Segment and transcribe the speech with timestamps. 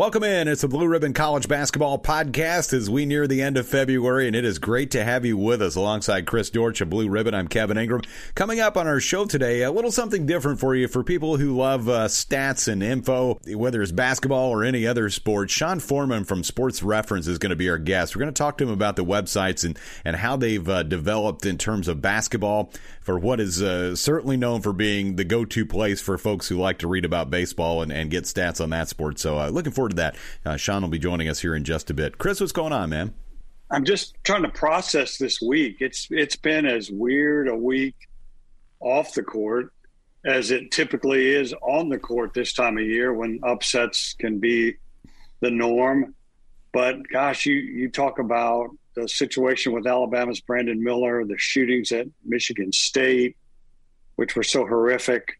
[0.00, 0.48] Welcome in.
[0.48, 4.34] It's the Blue Ribbon College Basketball Podcast as we near the end of February, and
[4.34, 7.34] it is great to have you with us alongside Chris Dortch of Blue Ribbon.
[7.34, 8.00] I'm Kevin Ingram.
[8.34, 11.54] Coming up on our show today, a little something different for you for people who
[11.54, 15.50] love uh, stats and info, whether it's basketball or any other sport.
[15.50, 18.16] Sean Foreman from Sports Reference is going to be our guest.
[18.16, 21.44] We're going to talk to him about the websites and, and how they've uh, developed
[21.44, 22.72] in terms of basketball
[23.02, 26.56] for what is uh, certainly known for being the go to place for folks who
[26.56, 29.18] like to read about baseball and, and get stats on that sport.
[29.18, 30.16] So, uh, looking forward that.
[30.44, 32.18] Uh, Sean will be joining us here in just a bit.
[32.18, 33.14] Chris, what's going on, man?
[33.70, 35.76] I'm just trying to process this week.
[35.80, 37.94] It's it's been as weird a week
[38.80, 39.72] off the court
[40.24, 44.74] as it typically is on the court this time of year when upsets can be
[45.40, 46.14] the norm.
[46.72, 52.06] But gosh, you you talk about the situation with Alabama's Brandon Miller, the shootings at
[52.24, 53.36] Michigan State,
[54.16, 55.36] which were so horrific.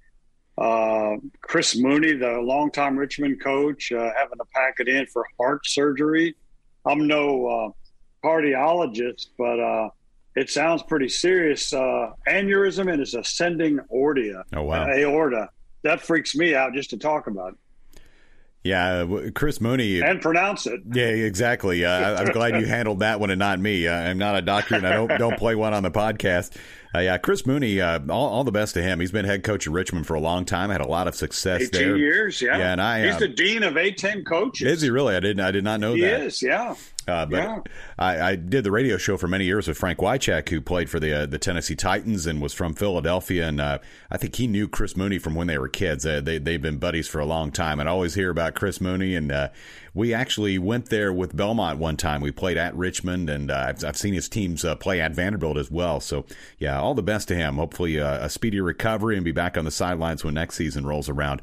[0.60, 5.66] Uh, Chris Mooney, the longtime Richmond coach, uh, having to pack it in for heart
[5.66, 6.36] surgery.
[6.84, 9.88] I'm no uh, cardiologist, but uh,
[10.36, 11.72] it sounds pretty serious.
[11.72, 14.44] Uh, aneurysm and his ascending aorta.
[14.54, 15.48] Oh wow, aorta.
[15.82, 17.56] That freaks me out just to talk about.
[18.62, 20.82] Yeah, Chris Mooney and pronounce it.
[20.92, 21.86] Yeah, exactly.
[21.86, 23.88] Uh, I'm glad you handled that one and not me.
[23.88, 26.54] Uh, I'm not a doctor, and I don't don't play one on the podcast.
[26.92, 28.98] Uh, yeah, Chris Mooney, uh, all, all, the best to him.
[28.98, 30.70] He's been head coach of Richmond for a long time.
[30.70, 31.96] Had a lot of success 18 there.
[31.96, 32.58] years, yeah.
[32.58, 34.66] Yeah, and I he's uh, the dean of A10 coaches.
[34.66, 35.14] Is he really?
[35.14, 35.40] I didn't.
[35.40, 36.20] I did not know he that.
[36.20, 36.74] He is, yeah.
[37.08, 37.60] Uh, but yeah.
[37.98, 41.00] I, I, did the radio show for many years with Frank Wycheck, who played for
[41.00, 43.48] the uh, the Tennessee Titans and was from Philadelphia.
[43.48, 43.78] And uh,
[44.10, 46.04] I think he knew Chris Mooney from when they were kids.
[46.04, 47.80] Uh, they they've been buddies for a long time.
[47.80, 49.16] And I always hear about Chris Mooney.
[49.16, 49.48] And uh,
[49.94, 52.20] we actually went there with Belmont one time.
[52.20, 55.70] We played at Richmond, and uh, I've, I've, seen his teams play at Vanderbilt as
[55.70, 56.00] well.
[56.00, 56.26] So
[56.58, 57.56] yeah, all the best to him.
[57.56, 61.42] Hopefully a speedy recovery and be back on the sidelines when next season rolls around.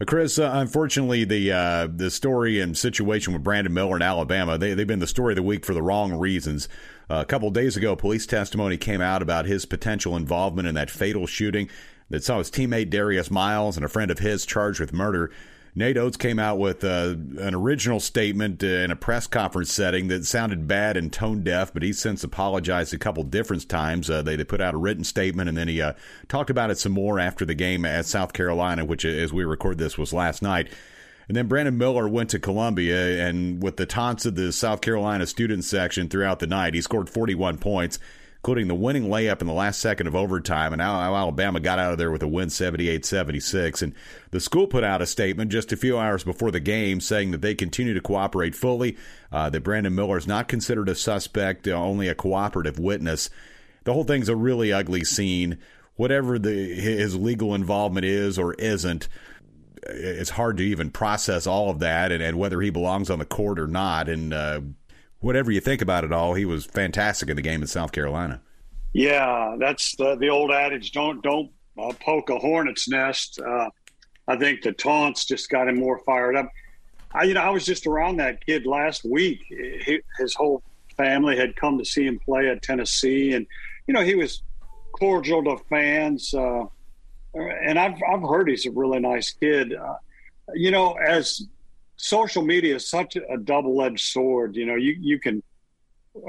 [0.00, 4.58] Uh, Chris, uh, unfortunately, the uh, the story and situation with Brandon Miller in Alabama,
[4.58, 6.68] they, they've been the story of the week for the wrong reasons.
[7.08, 10.90] Uh, a couple days ago, police testimony came out about his potential involvement in that
[10.90, 11.68] fatal shooting
[12.10, 15.30] that saw his teammate Darius Miles and a friend of his charged with murder.
[15.76, 20.06] Nate Oats came out with uh, an original statement uh, in a press conference setting
[20.06, 24.08] that sounded bad and tone deaf, but he's since apologized a couple different times.
[24.08, 25.94] Uh, they, they put out a written statement and then he uh,
[26.28, 29.78] talked about it some more after the game at South Carolina, which, as we record
[29.78, 30.68] this, was last night.
[31.26, 35.26] And then Brandon Miller went to Columbia, and with the taunts of the South Carolina
[35.26, 37.98] student section throughout the night, he scored 41 points
[38.44, 40.74] including the winning layup in the last second of overtime.
[40.74, 43.80] And Alabama got out of there with a win 78 76.
[43.80, 43.94] And
[44.32, 47.40] the school put out a statement just a few hours before the game saying that
[47.40, 48.98] they continue to cooperate fully,
[49.32, 53.30] uh, that Brandon Miller is not considered a suspect, uh, only a cooperative witness.
[53.84, 55.56] The whole thing's a really ugly scene.
[55.96, 59.08] Whatever the, his legal involvement is or isn't,
[59.84, 63.24] it's hard to even process all of that and, and whether he belongs on the
[63.24, 64.10] court or not.
[64.10, 64.60] And uh,
[65.24, 68.40] whatever you think about it all, he was fantastic in the game in South Carolina.
[68.92, 73.40] Yeah, that's the the old adage: don't don't uh, poke a hornet's nest.
[73.40, 73.70] Uh,
[74.28, 76.48] I think the taunts just got him more fired up.
[77.12, 79.44] I, you know, I was just around that kid last week.
[79.48, 80.62] He, his whole
[80.96, 83.46] family had come to see him play at Tennessee, and
[83.88, 84.42] you know, he was
[84.92, 86.32] cordial to fans.
[86.32, 86.66] Uh,
[87.34, 89.74] and I've I've heard he's a really nice kid.
[89.74, 89.96] Uh,
[90.54, 91.42] you know, as
[92.04, 94.56] social media is such a double-edged sword.
[94.56, 95.42] You know, you you can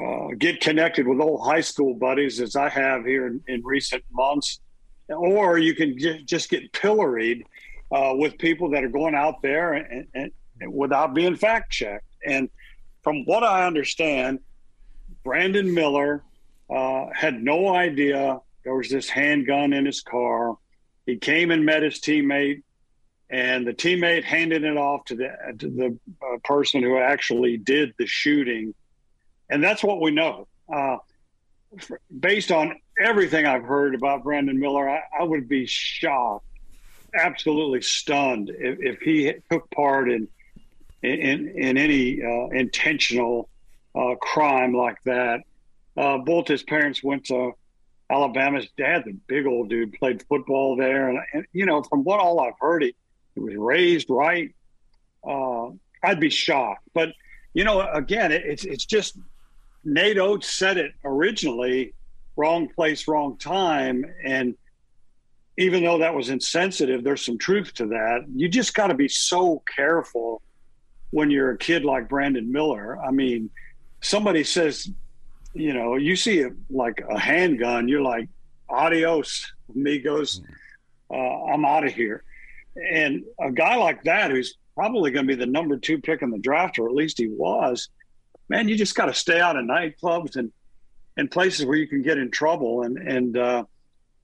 [0.02, 4.03] uh, get connected with old high school buddies, as I have here in, in recent
[4.12, 4.62] months,
[5.09, 7.46] or you can j- just get pilloried
[7.91, 10.31] uh, with people that are going out there and, and,
[10.62, 12.12] and without being fact-checked.
[12.25, 12.50] And
[13.03, 14.40] from what I understand,
[15.24, 16.24] Brandon Miller
[16.69, 20.58] uh, had no idea there was this handgun in his car.
[21.06, 22.64] He came and met his teammate
[23.30, 27.94] and the teammate handed it off to the to the uh, person who actually did
[27.97, 28.74] the shooting,
[29.50, 30.47] and that's what we know.
[30.72, 30.97] Uh,
[32.19, 36.46] based on everything I've heard about Brandon Miller, I, I would be shocked,
[37.14, 40.28] absolutely stunned if, if he took part in
[41.02, 43.49] in in any uh, intentional
[43.96, 45.41] uh, crime like that.
[45.97, 47.53] Uh, both his parents went to
[48.09, 52.20] Alabama's dad, the big old dude, played football there, and, and you know, from what
[52.20, 52.94] all I've heard, he
[53.35, 54.53] it was raised right.
[55.28, 55.70] Uh,
[56.03, 56.87] I'd be shocked.
[56.93, 57.09] But
[57.53, 59.17] you know, again, it, it's it's just
[59.84, 61.93] Nate Oats said it originally,
[62.35, 64.55] wrong place, wrong time, and
[65.58, 68.26] even though that was insensitive, there's some truth to that.
[68.35, 70.41] You just got to be so careful
[71.11, 72.99] when you're a kid like Brandon Miller.
[73.02, 73.49] I mean,
[74.02, 74.91] somebody says,
[75.53, 78.28] you know, you see a, like a handgun, you're like,
[78.70, 80.41] adios, amigos.
[81.09, 82.24] Uh, I'm out of here.
[82.75, 86.29] And a guy like that, who's probably going to be the number two pick in
[86.29, 87.89] the draft, or at least he was.
[88.49, 90.51] Man, you just got to stay out of nightclubs and
[91.17, 92.83] and places where you can get in trouble.
[92.83, 93.63] And and uh,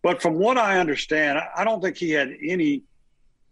[0.01, 2.83] but from what I understand, I don't think he had any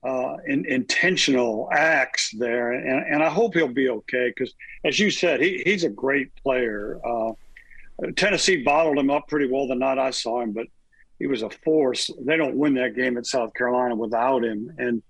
[0.04, 4.54] uh, in, intentional acts there, and, and I hope he'll be okay because,
[4.86, 7.00] as you said, he, he's a great player.
[7.06, 7.34] Uh,
[8.16, 10.68] Tennessee bottled him up pretty well the night I saw him, but
[11.20, 12.10] he was a force.
[12.20, 15.04] They don't win that game at South Carolina without him, and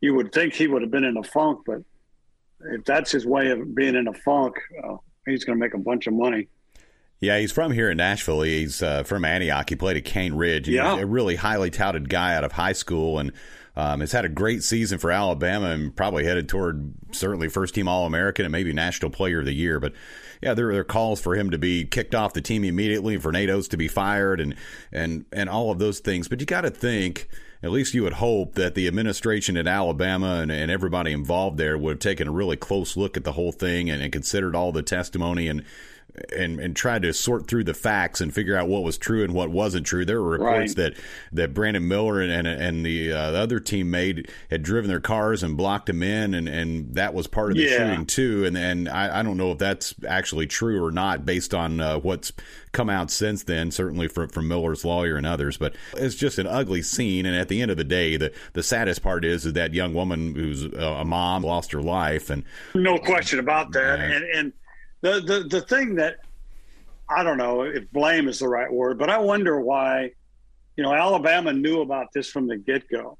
[0.00, 1.82] you would think he would have been in a funk, but
[2.60, 4.96] if that's his way of being in a funk, uh,
[5.26, 6.48] he's going to make a bunch of money.
[7.20, 8.42] Yeah, he's from here in Nashville.
[8.42, 9.68] He's uh, from Antioch.
[9.68, 10.66] He played at Cane Ridge.
[10.66, 10.98] He's yeah.
[10.98, 13.32] a really highly touted guy out of high school and
[13.76, 17.88] um, has had a great season for Alabama and probably headed toward certainly first team
[17.88, 19.78] All American and maybe National Player of the Year.
[19.78, 19.92] But
[20.42, 23.50] yeah, there, are calls for him to be kicked off the team immediately, for Nate
[23.50, 24.54] Oats to be fired, and
[24.92, 26.28] and and all of those things.
[26.28, 27.28] But you got to think
[27.62, 31.76] at least you would hope that the administration at Alabama and, and, everybody involved there
[31.78, 34.72] would have taken a really close look at the whole thing and, and considered all
[34.72, 35.64] the testimony and
[36.36, 39.32] and and tried to sort through the facts and figure out what was true and
[39.34, 40.04] what wasn't true.
[40.04, 40.76] There were reports right.
[40.76, 40.96] that
[41.32, 45.42] that Brandon Miller and and, and the, uh, the other teammate had driven their cars
[45.42, 47.78] and blocked him in, and, and that was part of the yeah.
[47.78, 48.44] shooting too.
[48.44, 51.98] And and I, I, don't know if that's actually true or not based on uh,
[51.98, 52.32] what's
[52.72, 53.70] come out since then.
[53.70, 57.26] Certainly from from Miller's lawyer and others, but it's just an ugly scene.
[57.26, 59.94] And at the end of the day, the the saddest part is, is that young
[59.94, 64.00] woman who's a mom lost her life, and no question about that.
[64.00, 64.52] Uh, and and
[65.00, 66.18] the, the the thing that
[67.08, 70.10] I don't know if blame is the right word, but I wonder why,
[70.76, 73.18] you know, Alabama knew about this from the get go,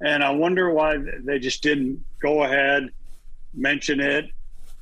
[0.00, 2.90] and I wonder why they just didn't go ahead,
[3.54, 4.26] mention it,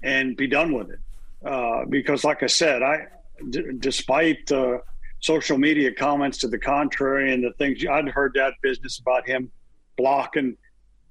[0.03, 0.99] and be done with it.
[1.45, 3.07] Uh, because, like I said, I,
[3.51, 4.83] d- despite the
[5.21, 9.51] social media comments to the contrary and the things I'd heard that business about him
[9.97, 10.57] blocking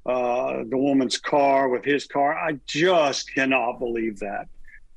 [0.06, 4.48] uh, the woman's car with his car, I just cannot believe that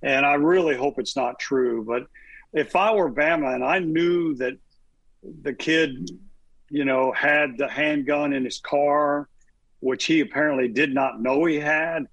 [0.05, 1.83] and I really hope it's not true.
[1.83, 2.07] But
[2.53, 4.59] if I were Bama and I knew that
[5.43, 6.11] the kid,
[6.69, 9.29] you know, had the handgun in his car,
[9.81, 12.07] which he apparently did not know he had,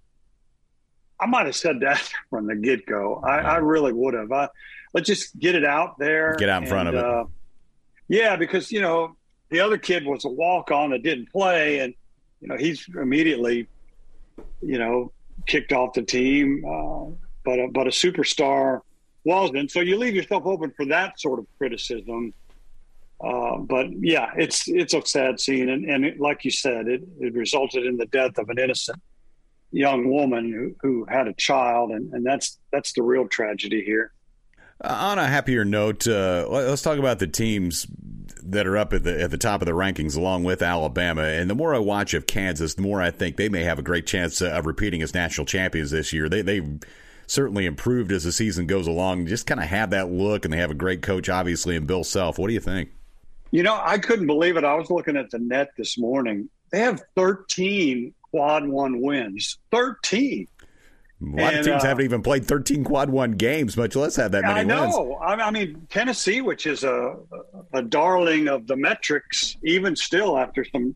[1.19, 3.21] I might have said that from the get go.
[3.23, 4.31] I, I, really would have.
[4.31, 4.47] I,
[4.94, 6.35] let's just get it out there.
[6.39, 7.03] Get out in and, front of it.
[7.03, 7.25] Uh,
[8.07, 9.17] yeah, because you know
[9.49, 11.94] the other kid was a walk on that didn't play, and
[12.39, 13.67] you know he's immediately,
[14.61, 15.11] you know,
[15.45, 16.63] kicked off the team.
[16.65, 17.11] Uh,
[17.43, 18.81] but a, but a superstar
[19.23, 19.71] wasn't.
[19.71, 22.33] So you leave yourself open for that sort of criticism.
[23.23, 27.03] Uh, but yeah, it's it's a sad scene, and, and it, like you said, it,
[27.19, 28.99] it resulted in the death of an innocent
[29.71, 34.11] young woman who, who had a child, and, and that's that's the real tragedy here.
[34.83, 37.85] Uh, on a happier note, uh, let's talk about the teams
[38.44, 41.23] that are up at the at the top of the rankings, along with Alabama.
[41.23, 43.83] And the more I watch of Kansas, the more I think they may have a
[43.83, 46.27] great chance of repeating as national champions this year.
[46.27, 46.61] They they
[47.31, 49.25] certainly improved as the season goes along.
[49.25, 52.04] Just kind of have that look, and they have a great coach, obviously, in Bill
[52.04, 52.38] Self.
[52.38, 52.92] What do you think?
[53.51, 54.63] You know, I couldn't believe it.
[54.63, 56.50] I was looking at the net this morning.
[56.72, 59.57] They have 13 quad one wins.
[59.72, 60.48] 13.
[61.22, 64.16] A lot and, of teams uh, haven't even played 13 quad one games, much less
[64.16, 64.72] have that many wins.
[64.72, 65.04] I know.
[65.04, 65.42] Wins.
[65.42, 67.16] I mean, Tennessee, which is a,
[67.74, 70.95] a darling of the metrics, even still after some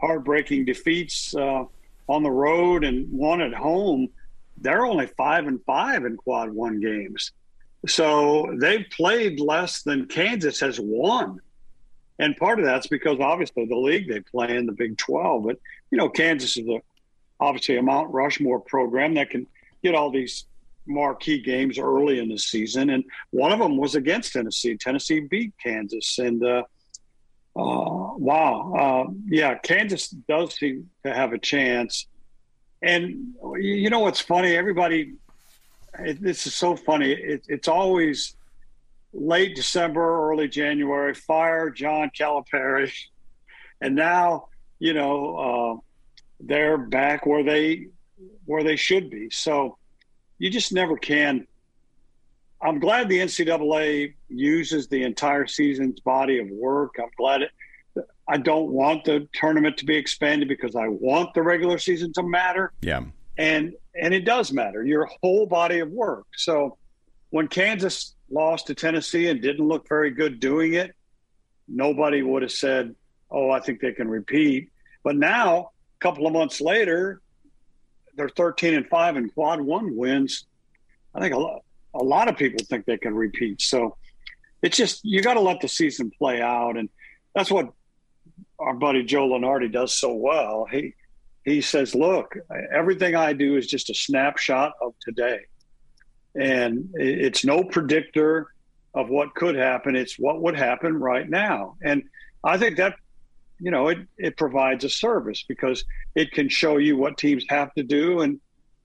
[0.00, 1.64] heartbreaking defeats uh,
[2.08, 4.08] on the road and one at home,
[4.60, 7.32] they're only five and five in quad one games.
[7.86, 11.40] So they've played less than Kansas has won.
[12.18, 15.44] And part of that's because obviously the league they play in the Big 12.
[15.44, 15.58] But,
[15.90, 16.82] you know, Kansas is a,
[17.38, 19.46] obviously a Mount Rushmore program that can
[19.84, 20.46] get all these
[20.86, 22.90] marquee games early in the season.
[22.90, 24.76] And one of them was against Tennessee.
[24.76, 26.18] Tennessee beat Kansas.
[26.18, 26.64] And, uh,
[27.54, 28.74] uh, wow.
[29.08, 32.08] Uh, yeah, Kansas does seem to have a chance.
[32.82, 34.56] And you know what's funny?
[34.56, 35.14] Everybody,
[35.98, 37.12] it, this is so funny.
[37.12, 38.36] It, it's always
[39.12, 41.14] late December, early January.
[41.14, 42.92] Fire John Calipari,
[43.80, 45.80] and now you know uh,
[46.40, 47.88] they're back where they
[48.44, 49.30] where they should be.
[49.30, 49.76] So
[50.38, 51.46] you just never can.
[52.60, 56.96] I'm glad the NCAA uses the entire season's body of work.
[57.00, 57.50] I'm glad it
[58.28, 62.22] I don't want the tournament to be expanded because I want the regular season to
[62.22, 62.72] matter.
[62.82, 63.04] Yeah.
[63.38, 64.84] And and it does matter.
[64.84, 66.26] Your whole body of work.
[66.36, 66.76] So
[67.30, 70.94] when Kansas lost to Tennessee and didn't look very good doing it,
[71.66, 72.94] nobody would have said,
[73.30, 74.70] "Oh, I think they can repeat."
[75.02, 77.22] But now, a couple of months later,
[78.14, 80.46] they're 13 and 5 and quad 1 wins.
[81.14, 81.62] I think a lot,
[81.94, 83.62] a lot of people think they can repeat.
[83.62, 83.96] So
[84.62, 86.88] it's just you got to let the season play out and
[87.34, 87.72] that's what
[88.58, 90.66] our buddy Joe Lunardi does so well.
[90.70, 90.94] He
[91.44, 92.36] he says, "Look,
[92.72, 95.40] everything I do is just a snapshot of today,
[96.34, 98.48] and it's no predictor
[98.94, 99.96] of what could happen.
[99.96, 102.02] It's what would happen right now." And
[102.44, 102.96] I think that
[103.60, 105.84] you know it it provides a service because
[106.14, 108.40] it can show you what teams have to do and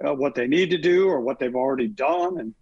[0.06, 2.53] uh, what they need to do or what they've already done and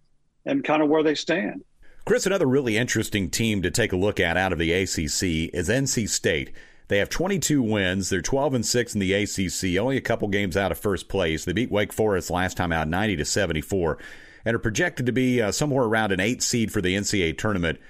[0.46, 1.62] and kind of where they stand.
[2.04, 5.68] Chris, another really interesting team to take a look at out of the ACC is
[5.68, 6.50] NC State.
[6.92, 8.10] They have 22 wins.
[8.10, 11.46] They're 12 and 6 in the ACC, only a couple games out of first place.
[11.46, 13.96] They beat Wake Forest last time out 90 to 74
[14.44, 17.80] and are projected to be uh, somewhere around an 8 seed for the NCAA tournament.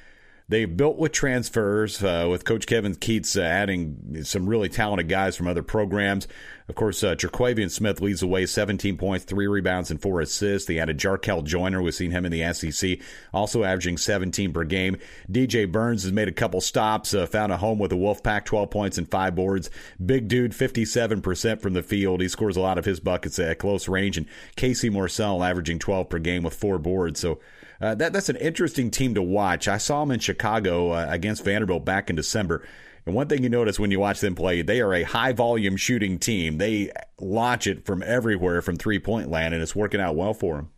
[0.49, 5.37] They've built with transfers, uh, with Coach Kevin Keatts uh, adding some really talented guys
[5.37, 6.29] from other programs.
[6.69, 10.67] Of course, uh, Smith leads the way, 17 points, three rebounds, and four assists.
[10.67, 11.83] They added Jarkel Joiner.
[11.83, 12.99] We've seen him in the SEC,
[13.33, 14.97] also averaging 17 per game.
[15.31, 18.71] DJ Burns has made a couple stops, uh, found a home with the Wolfpack, 12
[18.71, 19.71] points and five boards.
[20.05, 22.21] Big dude, 57% from the field.
[22.21, 24.17] He scores a lot of his buckets at close range.
[24.17, 27.21] And Casey Morsell averaging 12 per game with four boards.
[27.21, 27.39] So,
[27.83, 29.67] uh, that that's an interesting team to watch.
[29.67, 32.67] I saw them in Chicago uh, against Vanderbilt back in December.
[33.05, 35.77] And one thing you notice when you watch them play, they are a high volume
[35.77, 36.59] shooting team.
[36.59, 40.57] They launch it from everywhere from three point land, and it's working out well for
[40.57, 40.71] them.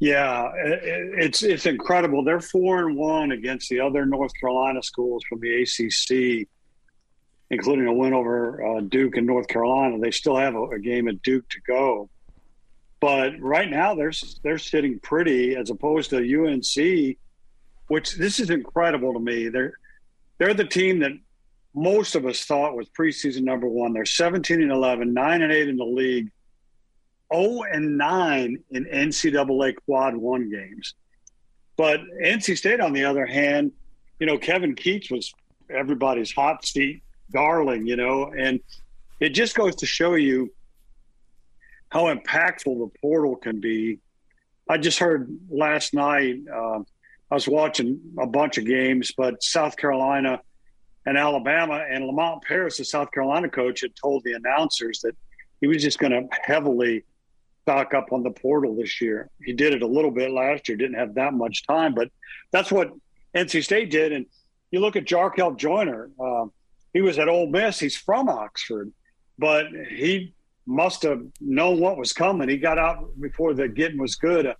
[0.00, 2.24] Yeah, it's it's incredible.
[2.24, 6.48] They're four and one against the other North Carolina schools from the ACC,
[7.50, 10.00] including a win over uh, Duke and North Carolina.
[10.00, 12.10] They still have a, a game at Duke to go.
[13.04, 17.18] But right now they're they're sitting pretty as opposed to UNC,
[17.88, 19.48] which this is incredible to me.
[19.48, 19.74] They're
[20.38, 21.10] they're the team that
[21.74, 23.92] most of us thought was preseason number one.
[23.92, 26.30] They're 17 and 11, 9 and 8 in the league,
[27.30, 30.94] 0 and 9 in NCAA quad one games.
[31.76, 33.72] But NC State, on the other hand,
[34.18, 35.30] you know, Kevin Keatts was
[35.68, 38.60] everybody's hot seat darling, you know, and
[39.20, 40.50] it just goes to show you
[41.94, 44.00] how impactful the portal can be.
[44.68, 46.40] I just heard last night.
[46.52, 46.80] Uh,
[47.30, 50.40] I was watching a bunch of games, but South Carolina
[51.06, 55.14] and Alabama and Lamont Paris, the South Carolina coach, had told the announcers that
[55.60, 57.04] he was just going to heavily
[57.62, 59.30] stock up on the portal this year.
[59.44, 62.08] He did it a little bit last year, didn't have that much time, but
[62.50, 62.90] that's what
[63.36, 64.10] NC State did.
[64.10, 64.26] And
[64.72, 66.46] you look at Jarkel Joiner, uh,
[66.92, 67.78] he was at Ole Miss.
[67.78, 68.92] He's from Oxford,
[69.38, 70.34] but he
[70.66, 72.48] must have known what was coming.
[72.48, 74.46] He got out before the getting was good.
[74.46, 74.54] Uh,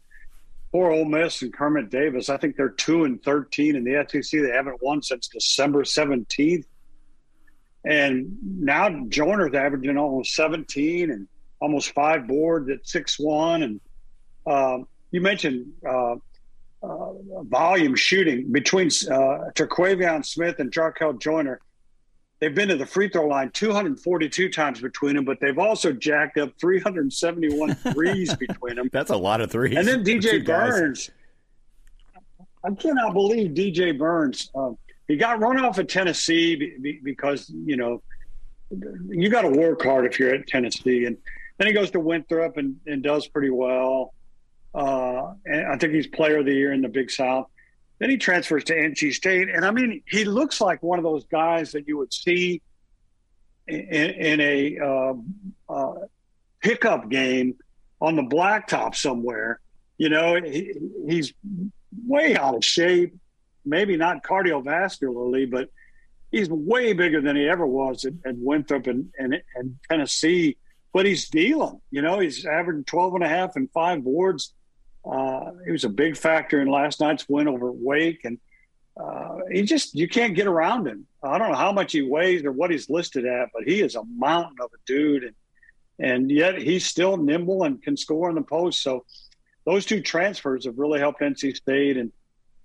[0.72, 2.28] poor Ole Miss and Kermit Davis.
[2.28, 4.40] I think they're two and thirteen in the SEC.
[4.40, 6.66] They haven't won since December seventeenth.
[7.86, 11.28] And now Joiner's averaging almost seventeen and
[11.60, 13.62] almost five boards at six one.
[13.62, 13.80] And
[14.46, 14.78] uh,
[15.10, 16.16] you mentioned uh,
[16.82, 21.60] uh, volume shooting between uh, Terquavion Smith and Jarkel Joiner
[22.44, 26.36] They've been to the free throw line 242 times between them, but they've also jacked
[26.36, 28.90] up 371 threes between them.
[28.92, 29.78] That's a lot of threes.
[29.78, 31.10] And then DJ Burns.
[32.62, 34.50] I cannot believe DJ Burns.
[34.54, 34.72] Uh,
[35.08, 38.02] he got run off at Tennessee because, you know,
[39.08, 41.06] you got to work hard if you're at Tennessee.
[41.06, 41.16] And
[41.56, 44.12] then he goes to Winthrop and, and does pretty well.
[44.74, 47.48] Uh, and I think he's player of the year in the Big South.
[47.98, 51.24] Then he transfers to NC State, and I mean, he looks like one of those
[51.24, 52.60] guys that you would see
[53.66, 55.14] in, in a uh,
[55.68, 55.94] uh,
[56.60, 57.56] pickup game
[58.00, 59.60] on the blacktop somewhere.
[59.96, 60.74] You know, he,
[61.06, 61.32] he's
[62.06, 63.14] way out of shape.
[63.64, 65.70] Maybe not cardiovascularly, but
[66.30, 70.58] he's way bigger than he ever was at, at Winthrop and, and, and Tennessee.
[70.92, 71.80] But he's dealing.
[71.90, 74.52] You know, he's averaging 12 and a half and five boards
[75.04, 78.38] uh, he was a big factor in last night's win over Wake, and
[79.00, 81.06] uh, he just you can't get around him.
[81.22, 83.96] I don't know how much he weighs or what he's listed at, but he is
[83.96, 85.34] a mountain of a dude, and
[85.98, 88.82] and yet he's still nimble and can score in the post.
[88.82, 89.04] So
[89.64, 91.96] those two transfers have really helped NC State.
[91.96, 92.12] And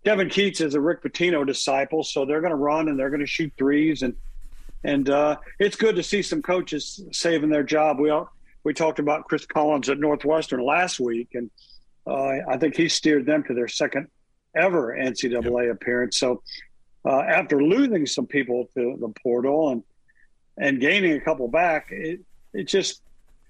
[0.03, 3.19] Kevin Keatts is a Rick Pitino disciple, so they're going to run and they're going
[3.22, 4.15] to shoot threes, and
[4.84, 8.00] and uh, it's good to see some coaches saving their job.
[8.00, 8.31] We all,
[8.63, 11.51] we talked about Chris Collins at Northwestern last week, and
[12.10, 14.08] uh, I think he steered them to their second
[14.56, 15.75] ever NCAA yep.
[15.75, 16.20] appearance.
[16.20, 16.42] So
[17.06, 19.84] uh, after losing some people to the portal and
[20.58, 22.20] and gaining a couple back, it
[22.54, 23.01] it just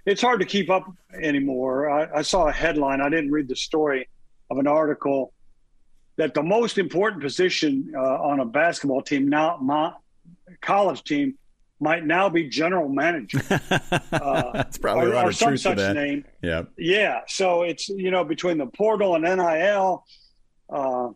[0.05, 1.89] it's hard to keep up anymore.
[1.89, 3.01] I, I saw a headline.
[3.01, 4.07] I didn't read the story
[4.49, 5.33] of an article
[6.17, 9.93] that the most important position uh, on a basketball team now, my
[10.61, 11.37] college team,
[11.79, 13.39] might now be general manager.
[14.11, 15.95] Uh, That's probably or, a lot of truth to that.
[15.95, 16.25] Name.
[16.41, 17.21] Yeah, yeah.
[17.27, 20.05] So it's you know between the portal and NIL,
[20.69, 21.09] uh,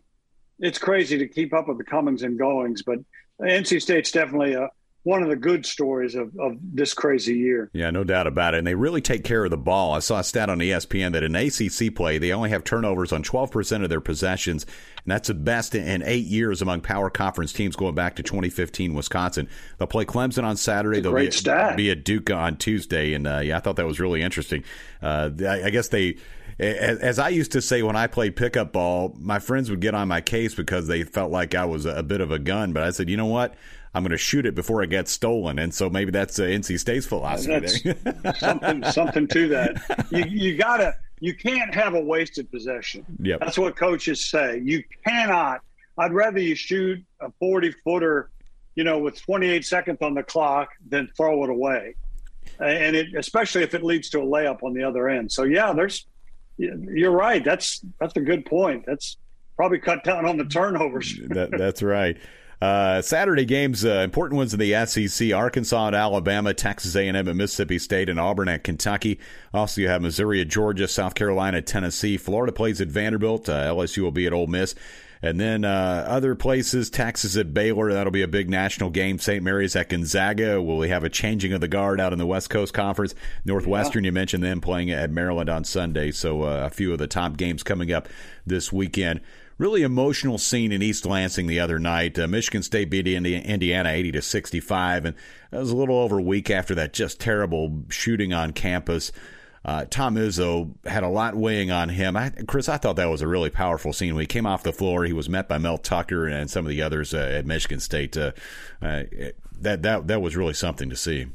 [0.58, 2.82] it's crazy to keep up with the comings and goings.
[2.82, 2.98] But
[3.40, 4.68] NC State's definitely a,
[5.04, 7.70] one of the good stories of, of this crazy year.
[7.74, 8.58] Yeah, no doubt about it.
[8.58, 9.92] And they really take care of the ball.
[9.92, 13.22] I saw a stat on ESPN that in ACC play, they only have turnovers on
[13.22, 14.64] 12% of their possessions.
[14.64, 18.94] And that's the best in eight years among power conference teams going back to 2015
[18.94, 19.46] Wisconsin.
[19.78, 21.00] They'll play Clemson on Saturday.
[21.00, 21.76] They'll great be, stat.
[21.76, 23.12] be at Duke on Tuesday.
[23.12, 24.64] And uh, yeah, I thought that was really interesting.
[25.02, 26.16] Uh, I, I guess they
[26.58, 30.06] as I used to say when I played pickup ball, my friends would get on
[30.06, 32.72] my case because they felt like I was a bit of a gun.
[32.72, 33.56] But I said, you know what?
[33.94, 35.58] I'm going to shoot it before it gets stolen.
[35.58, 37.94] And so maybe that's uh, NC State's philosophy.
[38.38, 40.06] something, something to that.
[40.10, 43.06] You, you gotta, you can't have a wasted possession.
[43.20, 43.40] Yep.
[43.40, 44.60] That's what coaches say.
[44.64, 45.60] You cannot.
[45.96, 48.30] I'd rather you shoot a 40 footer,
[48.74, 51.94] you know, with 28 seconds on the clock than throw it away.
[52.58, 55.30] And it, especially if it leads to a layup on the other end.
[55.30, 56.06] So yeah, there's,
[56.58, 57.44] you're right.
[57.44, 58.84] That's that's a good point.
[58.86, 59.16] That's
[59.56, 61.16] probably cut down on the turnovers.
[61.28, 62.16] that, that's right.
[62.60, 67.36] Uh, Saturday games, uh, important ones in the SEC: Arkansas at Alabama, Texas A&M at
[67.36, 69.18] Mississippi State, and Auburn at Kentucky.
[69.52, 72.16] Also, you have Missouri at Georgia, South Carolina Tennessee.
[72.16, 73.48] Florida plays at Vanderbilt.
[73.48, 74.74] Uh, LSU will be at Ole Miss.
[75.24, 77.94] And then uh, other places, Texas at Baylor.
[77.94, 79.18] That'll be a big national game.
[79.18, 79.42] St.
[79.42, 80.60] Mary's at Gonzaga.
[80.60, 83.14] Will we have a changing of the guard out in the West Coast Conference?
[83.46, 84.08] Northwestern, yeah.
[84.08, 86.10] you mentioned them playing at Maryland on Sunday.
[86.10, 88.06] So uh, a few of the top games coming up
[88.46, 89.22] this weekend
[89.58, 92.18] really emotional scene in East Lansing the other night.
[92.18, 95.16] Uh, Michigan State beat Indiana 80 to 65, and
[95.50, 99.12] that was a little over a week after that just terrible shooting on campus.
[99.64, 102.16] Uh, Tom Izzo had a lot weighing on him.
[102.16, 104.14] I, Chris, I thought that was a really powerful scene.
[104.14, 106.68] When he came off the floor, he was met by Mel Tucker and some of
[106.68, 108.14] the others uh, at Michigan State.
[108.14, 108.32] Uh,
[108.82, 109.04] uh,
[109.60, 111.28] that that that was really something to see.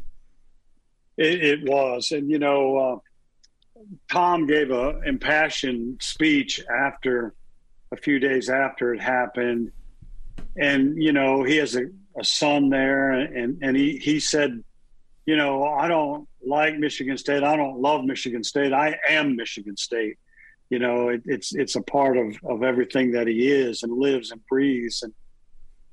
[1.17, 7.33] It, it was, and you know, uh, Tom gave a impassioned speech after
[7.91, 9.71] a few days after it happened.
[10.57, 11.85] And, you know, he has a,
[12.17, 14.63] a son there and, and he, he said,
[15.25, 17.43] you know, I don't like Michigan State.
[17.43, 18.73] I don't love Michigan State.
[18.73, 20.17] I am Michigan State.
[20.69, 24.31] You know, it, it's it's a part of, of everything that he is and lives
[24.31, 25.03] and breathes.
[25.03, 25.13] And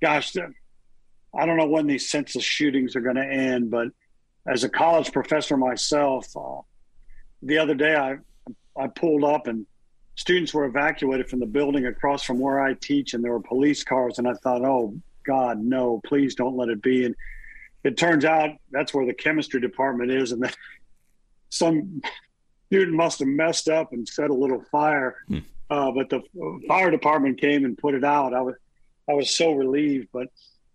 [0.03, 0.35] gosh,
[1.39, 3.89] I don't know when these senseless shootings are going to end, but
[4.47, 6.61] as a college professor myself, uh,
[7.43, 8.17] the other day I
[8.79, 9.67] I pulled up and
[10.17, 13.85] students were evacuated from the building across from where I teach, and there were police
[13.85, 14.19] cars.
[14.19, 17.05] And I thought, oh God, no, please don't let it be.
[17.05, 17.15] And
[17.85, 20.57] it turns out that's where the chemistry department is, and that
[21.51, 22.03] some
[22.67, 25.17] student must have messed up and set a little fire.
[25.29, 25.39] Hmm.
[25.69, 26.23] Uh, but the
[26.69, 28.35] fire department came and put it out.
[28.35, 28.55] I was
[29.09, 30.09] I was so relieved.
[30.13, 30.29] But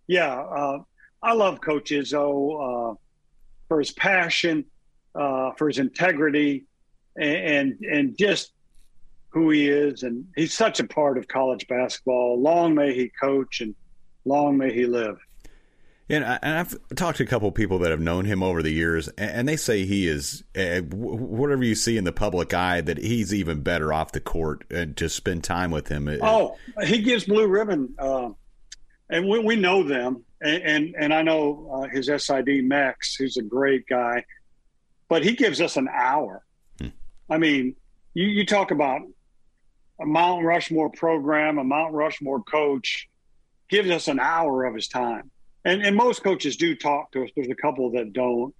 [0.06, 0.78] yeah, uh,
[1.22, 2.94] I love Coach Izzo uh,
[3.68, 4.66] for his passion,
[5.14, 6.66] uh, for his integrity,
[7.16, 8.52] and, and and just
[9.32, 12.40] who he is, and he's such a part of college basketball.
[12.40, 13.74] Long may he coach, and
[14.24, 15.18] long may he live.
[16.08, 18.70] And, I, have talked to a couple of people that have known him over the
[18.70, 22.98] years, and they say he is uh, whatever you see in the public eye that
[22.98, 26.08] he's even better off the court and to spend time with him.
[26.20, 28.28] Oh, he gives blue ribbon, uh,
[29.08, 33.38] and we, we know them, and and, and I know uh, his SID Max, who's
[33.38, 34.26] a great guy,
[35.08, 36.44] but he gives us an hour.
[36.78, 36.88] Hmm.
[37.30, 37.76] I mean,
[38.12, 39.00] you, you talk about
[40.00, 43.08] a Mount Rushmore program, a Mount Rushmore coach
[43.68, 45.30] gives us an hour of his time.
[45.64, 47.30] And, and most coaches do talk to us.
[47.34, 48.54] There's a couple that don't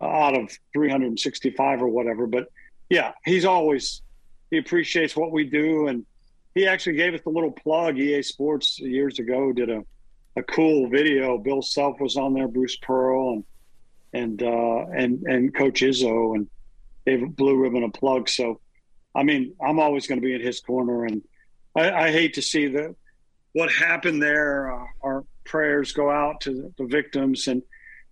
[0.00, 2.26] uh, out of 365 or whatever.
[2.26, 2.48] But
[2.90, 4.02] yeah, he's always,
[4.50, 5.86] he appreciates what we do.
[5.86, 6.04] And
[6.54, 7.98] he actually gave us a little plug.
[7.98, 9.84] EA Sports years ago did a,
[10.36, 11.38] a cool video.
[11.38, 13.44] Bill Self was on there, Bruce Pearl, and,
[14.12, 16.48] and, uh, and, and Coach Izzo, and
[17.06, 18.28] gave Blue Ribbon a plug.
[18.28, 18.60] So,
[19.16, 21.22] I mean, I'm always going to be in his corner, and
[21.74, 22.94] I, I hate to see the
[23.52, 24.72] what happened there.
[24.72, 27.62] Uh, our prayers go out to the, the, victims and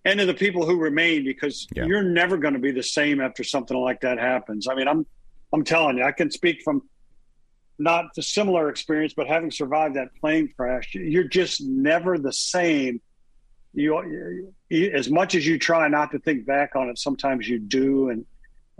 [0.03, 1.85] and to the people who remain, because yeah.
[1.85, 4.67] you're never going to be the same after something like that happens.
[4.67, 5.05] I mean, I'm
[5.53, 6.81] I'm telling you, I can speak from
[7.77, 13.01] not the similar experience, but having survived that plane crash, you're just never the same.
[13.73, 17.59] You, you as much as you try not to think back on it, sometimes you
[17.59, 18.25] do, and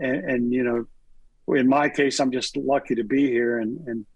[0.00, 0.86] and, and you know
[1.48, 4.06] in my case, I'm just lucky to be here, and, and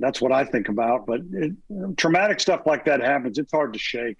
[0.00, 1.06] that's what I think about.
[1.06, 1.52] But it,
[1.96, 3.38] traumatic stuff like that happens.
[3.38, 4.18] It's hard to shake.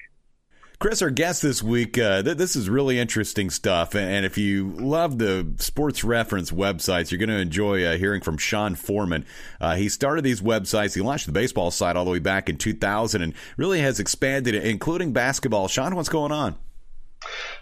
[0.80, 3.94] Chris, our guest this week, uh, th- this is really interesting stuff.
[3.94, 8.36] And if you love the sports reference websites, you're going to enjoy uh, hearing from
[8.36, 9.24] Sean Foreman.
[9.60, 10.96] Uh, he started these websites.
[10.96, 14.56] He launched the baseball site all the way back in 2000 and really has expanded
[14.56, 15.68] it, including basketball.
[15.68, 16.56] Sean, what's going on?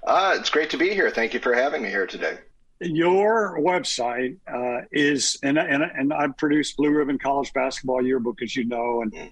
[0.02, 1.10] Uh, it's great to be here.
[1.10, 2.38] Thank you for having me here today
[2.80, 8.56] your website uh, is, and, and, and I produced Blue Ribbon College Basketball Yearbook, as
[8.56, 9.30] you know, and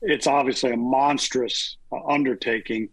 [0.00, 2.88] it's obviously a monstrous uh, undertaking.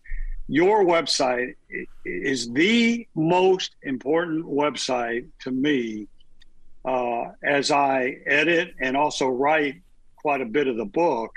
[0.48, 1.56] your website
[2.04, 6.08] is the most important website to me
[6.84, 9.82] uh, as I edit and also write
[10.18, 11.32] quite a bit of the book.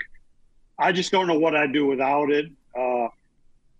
[0.77, 2.47] I just don't know what I'd do without it.
[2.77, 3.07] Uh,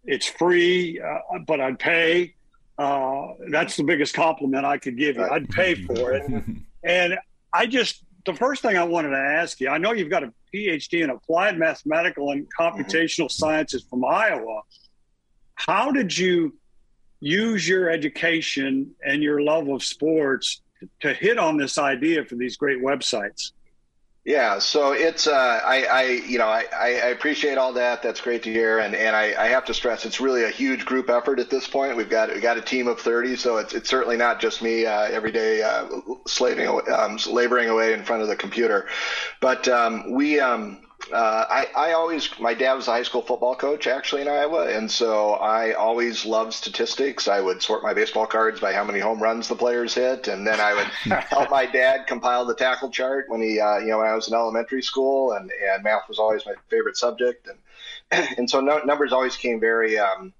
[0.05, 2.34] it's free, uh, but I'd pay.
[2.77, 5.23] Uh, that's the biggest compliment I could give you.
[5.23, 6.29] I'd pay for it.
[6.83, 7.17] and
[7.53, 10.33] I just, the first thing I wanted to ask you I know you've got a
[10.53, 14.61] PhD in applied mathematical and computational sciences from Iowa.
[15.55, 16.55] How did you
[17.21, 20.61] use your education and your love of sports
[21.01, 23.51] to hit on this idea for these great websites?
[24.25, 28.01] Yeah, so it's uh, I, I you know I, I appreciate all that.
[28.01, 30.83] That's great to hear, and and I, I have to stress it's really a huge
[30.83, 31.95] group effort at this point.
[31.95, 34.87] We've got we got a team of thirty, so it's it's certainly not just me
[34.87, 35.85] uh, every day uh,
[36.25, 38.87] slaving um, laboring away in front of the computer,
[39.41, 40.79] but um, we um,
[41.11, 44.67] uh, I, I always, my dad was a high school football coach actually in Iowa.
[44.69, 47.27] And so I always loved statistics.
[47.27, 50.27] I would sort my baseball cards by how many home runs the players hit.
[50.27, 50.87] And then I would
[51.23, 54.27] help my dad compile the tackle chart when he, uh, you know, when I was
[54.27, 57.47] in elementary school and, and math was always my favorite subject.
[57.47, 60.33] And, and so no, numbers always came very, um,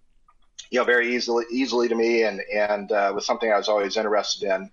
[0.76, 3.96] you know, very easily easily to me, and and uh, was something I was always
[3.96, 4.70] interested in,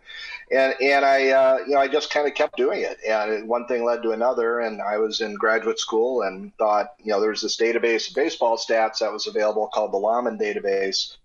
[0.50, 3.68] and and I uh, you know I just kind of kept doing it, and one
[3.68, 7.30] thing led to another, and I was in graduate school and thought you know there
[7.30, 11.18] was this database of baseball stats that was available called the Lahman database,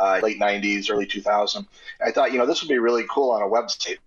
[0.00, 1.66] uh, late '90s, early 2000.
[2.02, 3.98] I thought you know this would be really cool on a website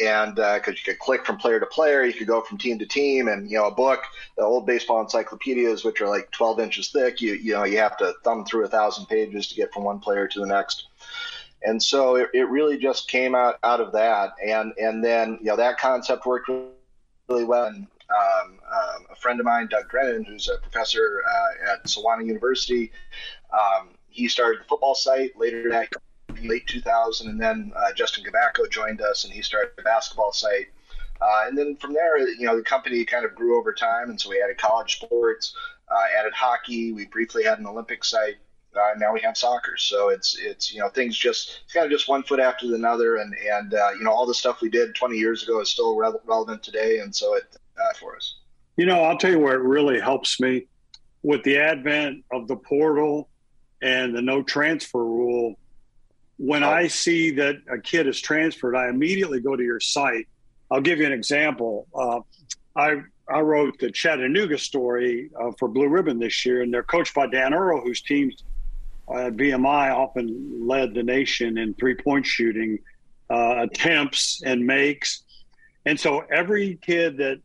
[0.00, 2.78] and because uh, you could click from player to player, you could go from team
[2.78, 4.02] to team, and you know a book,
[4.36, 7.96] the old baseball encyclopedias, which are like 12 inches thick, you you know you have
[7.98, 10.86] to thumb through a thousand pages to get from one player to the next,
[11.62, 15.46] and so it, it really just came out out of that, and and then you
[15.46, 16.50] know that concept worked
[17.28, 17.66] really well.
[17.66, 22.26] And, um, um, a friend of mine, Doug Drinen, who's a professor uh, at Sewanee
[22.26, 22.92] University,
[23.50, 25.88] um, he started the football site later that
[26.44, 30.68] late 2000, and then uh, Justin Kubatko joined us, and he started a basketball site.
[31.20, 34.20] Uh, and then from there, you know, the company kind of grew over time, and
[34.20, 35.54] so we added college sports,
[35.88, 36.92] uh, added hockey.
[36.92, 38.36] We briefly had an Olympic site.
[38.74, 41.92] Uh, now we have soccer, so it's it's you know things just it's kind of
[41.92, 44.96] just one foot after another, and and uh, you know all the stuff we did
[44.96, 47.44] 20 years ago is still re- relevant today, and so it
[47.98, 48.36] for us.
[48.76, 50.66] You know, I'll tell you where it really helps me
[51.22, 53.28] with the advent of the portal
[53.82, 55.04] and the no transfer
[56.36, 56.70] when oh.
[56.70, 60.26] I see that a kid is transferred, I immediately go to your site.
[60.70, 61.86] I'll give you an example.
[61.94, 62.20] Uh,
[62.76, 67.14] I I wrote the Chattanooga story uh, for Blue Ribbon this year, and they're coached
[67.14, 68.30] by Dan Earl, whose team
[69.08, 72.78] uh, VMI often led the nation in three point shooting
[73.30, 75.22] uh, attempts and makes.
[75.86, 77.40] And so every kid that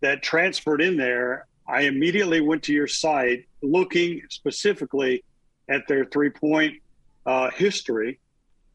[0.00, 5.22] that transferred in there, I immediately went to your site looking specifically
[5.68, 6.74] at their three point
[7.26, 8.18] uh, history,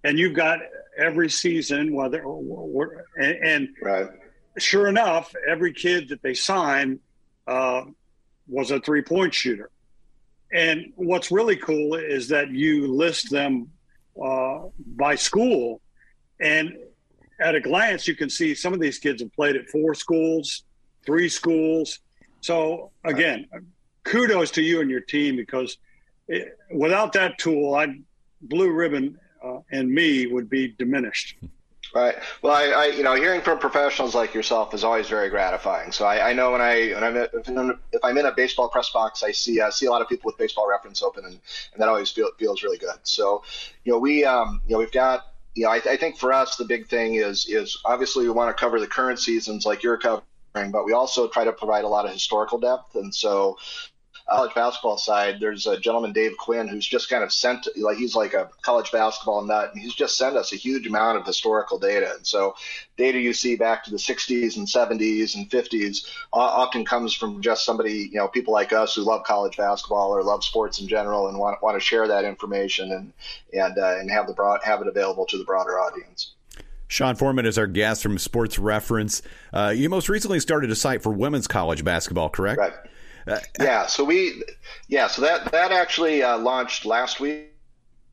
[0.03, 0.59] and you've got
[0.97, 4.07] every season whether and, and right.
[4.57, 6.99] sure enough, every kid that they sign
[7.47, 7.83] uh,
[8.47, 9.69] was a three point shooter.
[10.53, 13.69] And what's really cool is that you list them
[14.23, 14.59] uh,
[14.95, 15.81] by school,
[16.39, 16.73] and
[17.39, 20.63] at a glance, you can see some of these kids have played at four schools,
[21.05, 21.99] three schools.
[22.41, 23.47] So again,
[24.03, 25.77] kudos to you and your team because
[26.27, 27.99] it, without that tool, I
[28.47, 31.37] blue ribbon uh, and me would be diminished.
[31.93, 32.15] Right.
[32.41, 35.93] Well, I, I, you know, hearing from professionals like yourself is always very gratifying.
[35.93, 39.23] So I, I know when I when I'm if I'm in a baseball press box,
[39.23, 41.87] I see I see a lot of people with baseball reference open, and, and that
[41.87, 42.97] always feel, feels really good.
[43.03, 43.43] So,
[43.85, 46.57] you know, we um, you know we've got you know I, I think for us
[46.57, 49.97] the big thing is is obviously we want to cover the current seasons like you're
[49.97, 53.57] covering, but we also try to provide a lot of historical depth, and so
[54.29, 58.15] college basketball side, there's a gentleman, Dave Quinn, who's just kind of sent, like, he's
[58.15, 61.77] like a college basketball nut, and he's just sent us a huge amount of historical
[61.77, 62.13] data.
[62.15, 62.55] And so,
[62.97, 67.65] data you see back to the 60s and 70s and 50s often comes from just
[67.65, 71.27] somebody, you know, people like us who love college basketball or love sports in general
[71.27, 73.13] and want, want to share that information and
[73.53, 76.33] and uh, and have the broad have it available to the broader audience.
[76.87, 79.21] Sean Foreman is our guest from Sports Reference.
[79.51, 82.59] Uh, you most recently started a site for women's college basketball, correct?
[82.59, 82.73] Right.
[83.59, 84.43] Yeah, so we,
[84.87, 87.51] yeah, so that that actually uh, launched last week.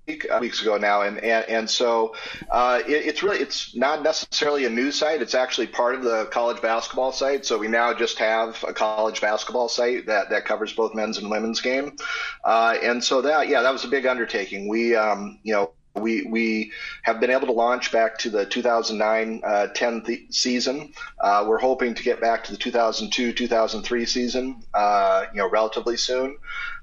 [0.09, 2.13] Uh, weeks ago now, and and, and so
[2.51, 5.23] uh, it, it's really it's not necessarily a news site.
[5.23, 7.47] It's actually part of the college basketball site.
[7.47, 11.31] So we now just have a college basketball site that that covers both men's and
[11.31, 11.97] women's game,
[12.45, 14.67] uh, and so that yeah, that was a big undertaking.
[14.67, 19.41] We um, you know we, we have been able to launch back to the 2009
[19.45, 20.93] uh, 10 th- season.
[21.21, 25.97] Uh, we're hoping to get back to the 2002 2003 season, uh, you know, relatively
[25.97, 26.37] soon.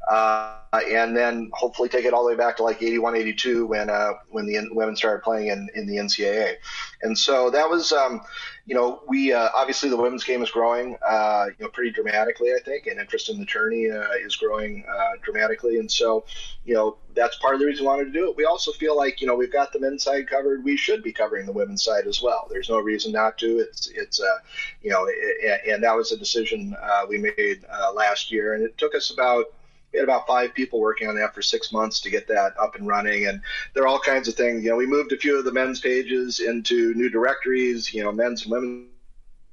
[0.10, 0.56] Uh,
[0.92, 4.14] and then hopefully take it all the way back to like 81, 82 when uh,
[4.30, 6.56] when the women started playing in, in the NCAA.
[7.02, 8.22] And so that was, um,
[8.70, 12.52] you know, we uh, obviously the women's game is growing, uh, you know, pretty dramatically,
[12.54, 15.80] I think, and interest in the tourney uh, is growing uh, dramatically.
[15.80, 16.24] And so,
[16.66, 18.38] you know, that's part of the reason we wanted to do it.
[18.38, 20.64] We also feel like, you know, we've got the men's side covered.
[20.64, 22.48] We should be covering the women's side as well.
[22.48, 23.58] There's no reason not to.
[23.58, 24.38] It's, it's, uh,
[24.84, 26.76] you know, it, and that was a decision
[27.10, 29.46] we made last year, and it took us about
[29.92, 32.76] we had about five people working on that for six months to get that up
[32.76, 33.28] and running.
[33.28, 33.42] And
[33.74, 34.64] there are all kinds of things.
[34.64, 38.12] You know, we moved a few of the men's pages into new directories, you know,
[38.12, 38.90] men's and women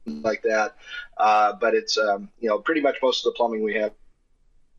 [0.07, 0.77] like that.
[1.17, 3.93] Uh, but it's, um, you know, pretty much most of the plumbing we have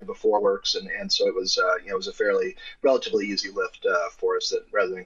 [0.05, 0.75] before works.
[0.75, 3.85] And, and so it was, uh, you know, it was a fairly relatively easy lift
[3.85, 5.05] uh, for us that rather than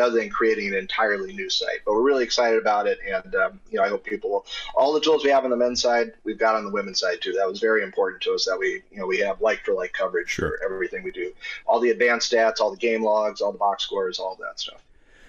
[0.00, 1.80] rather than creating an entirely new site.
[1.84, 4.46] But we're really excited about it, and um, you know, I hope people will.
[4.74, 7.20] All the tools we have on the men's side, we've got on the women's side
[7.20, 7.32] too.
[7.32, 9.92] That was very important to us that we, you know, we have like for like
[9.92, 10.58] coverage sure.
[10.58, 11.32] for everything we do.
[11.66, 14.82] All the advanced stats, all the game logs, all the box scores, all that stuff.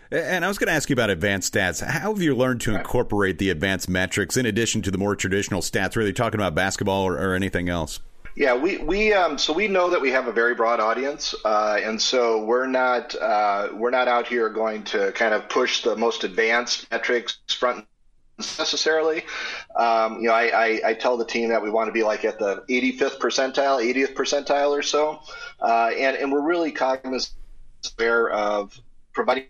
[0.09, 1.85] And I was going to ask you about advanced stats.
[1.85, 5.61] How have you learned to incorporate the advanced metrics in addition to the more traditional
[5.61, 5.95] stats?
[5.95, 8.01] Are they talking about basketball or, or anything else?
[8.35, 11.79] Yeah, we we um, so we know that we have a very broad audience, uh,
[11.83, 15.95] and so we're not uh, we're not out here going to kind of push the
[15.97, 17.85] most advanced metrics front
[18.37, 19.23] necessarily.
[19.75, 22.25] Um, you know, I, I, I, tell the team that we want to be like
[22.25, 25.21] at the 85th percentile, 80th percentile or so,
[25.59, 27.35] uh, and and we're really cognizant
[27.99, 28.79] of
[29.13, 29.45] providing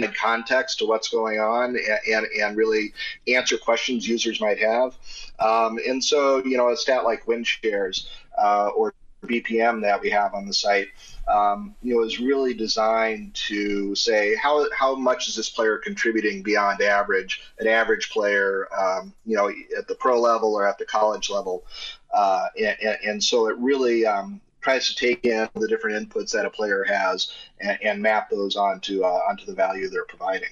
[0.00, 1.76] the context to what's going on
[2.08, 2.92] and, and, really
[3.28, 4.96] answer questions users might have.
[5.38, 10.10] Um, and so, you know, a stat like win shares uh, or BPM that we
[10.10, 10.88] have on the site,
[11.28, 16.42] um, you know, is really designed to say how how much is this player contributing
[16.42, 20.84] beyond average, an average player, um, you know, at the pro level or at the
[20.84, 21.64] college level,
[22.12, 26.46] uh, and, and, so it really um, tries to take in the different inputs that
[26.46, 30.48] a player has and, and map those onto uh, onto the value they're providing.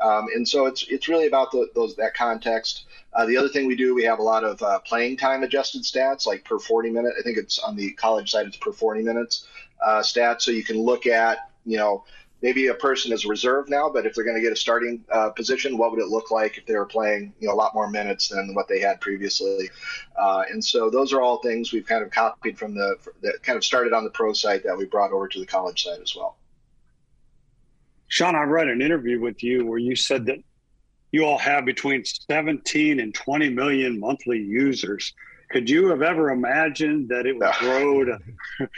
[0.00, 2.84] Um, and so it's it's really about the, those that context.
[3.12, 5.82] Uh, the other thing we do, we have a lot of uh, playing time adjusted
[5.82, 7.14] stats, like per 40 minute.
[7.18, 9.46] I think it's on the college side, it's per 40 minutes
[9.84, 10.42] uh, stats.
[10.42, 12.04] So you can look at, you know,
[12.42, 15.30] maybe a person is reserved now, but if they're going to get a starting uh,
[15.30, 17.90] position, what would it look like if they were playing you know a lot more
[17.90, 19.68] minutes than what they had previously?
[20.16, 23.56] Uh, and so those are all things we've kind of copied from the that kind
[23.56, 26.14] of started on the pro site that we brought over to the college site as
[26.14, 26.36] well.
[28.08, 30.38] Sean, I read an interview with you where you said that
[31.12, 35.12] you all have between 17 and 20 million monthly users.
[35.50, 38.18] Could you have ever imagined that it would grow to?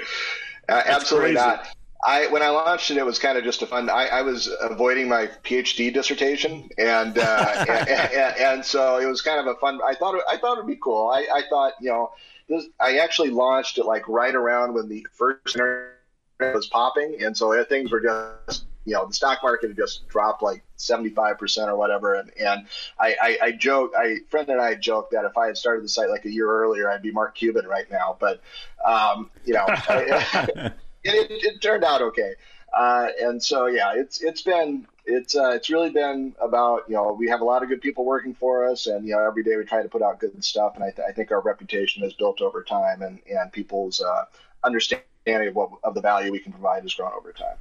[0.68, 1.46] absolutely crazy.
[1.46, 1.76] not.
[2.04, 3.90] I when I launched it, it was kind of just a fun.
[3.90, 9.20] I, I was avoiding my PhD dissertation, and, uh, and, and, and so it was
[9.20, 9.80] kind of a fun.
[9.84, 11.08] I thought it, I thought it'd be cool.
[11.08, 12.12] I, I thought you know
[12.48, 12.66] this.
[12.78, 17.62] I actually launched it like right around when the first internet was popping, and so
[17.64, 22.14] things were just you know the stock market had just dropped like 75% or whatever
[22.14, 22.66] and, and
[22.98, 25.88] I, I, I joke I friend and I joked that if I had started the
[25.88, 28.40] site like a year earlier I'd be Mark Cuban right now but
[28.82, 29.66] um, you know
[31.04, 32.34] it, it, turned out okay.
[32.76, 37.12] Uh, and so yeah, it's it's been it's uh, it's really been about you know
[37.12, 39.56] we have a lot of good people working for us, and you know every day
[39.56, 42.12] we try to put out good stuff, and I, th- I think our reputation has
[42.12, 44.24] built over time, and and people's uh,
[44.62, 47.56] understanding of what of the value we can provide has grown over time.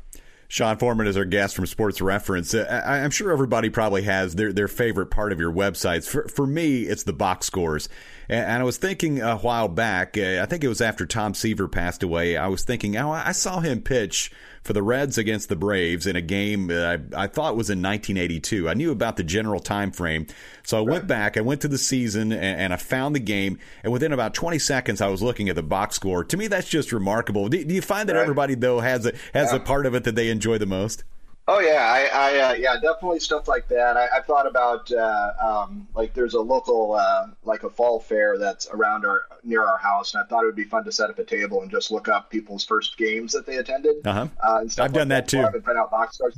[0.48, 2.56] Sean Foreman is our guest from Sports Reference.
[2.56, 6.10] Uh, I, am sure everybody probably has their, their favorite part of your websites.
[6.10, 7.88] For, for me, it's the box scores.
[8.30, 11.68] And, I was thinking a while back, uh, I think it was after Tom Seaver
[11.68, 15.56] passed away, I was thinking, oh, I saw him pitch for the Reds against the
[15.56, 18.70] Braves in a game I, I, thought was in 1982.
[18.70, 20.28] I knew about the general time frame,
[20.64, 21.38] so I went back.
[21.38, 23.58] I went to the season and, and, I found the game.
[23.84, 26.24] And within about 20 seconds, I was looking at the box score.
[26.24, 27.48] To me, that's just remarkable.
[27.48, 28.22] Do, do you find that right.
[28.22, 29.56] everybody though has a has yeah.
[29.56, 31.04] a part of it that they enjoy the most?
[31.52, 33.98] Oh yeah, I, I uh, yeah, definitely stuff like that.
[33.98, 38.38] I, have thought about uh, um, like there's a local uh, like a fall fair
[38.38, 41.10] that's around our near our house, and I thought it would be fun to set
[41.10, 43.96] up a table and just look up people's first games that they attended.
[44.06, 44.28] Uh-huh.
[44.44, 45.40] Uh, and I've like done that, too.
[45.40, 46.38] And print out box scores.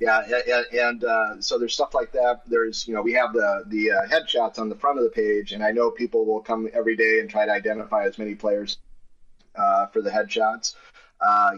[0.00, 2.42] Yeah, and, and uh, so there's stuff like that.
[2.46, 5.50] There's you know we have the the uh, headshots on the front of the page,
[5.50, 8.78] and I know people will come every day and try to identify as many players
[9.56, 10.76] uh, for the headshots.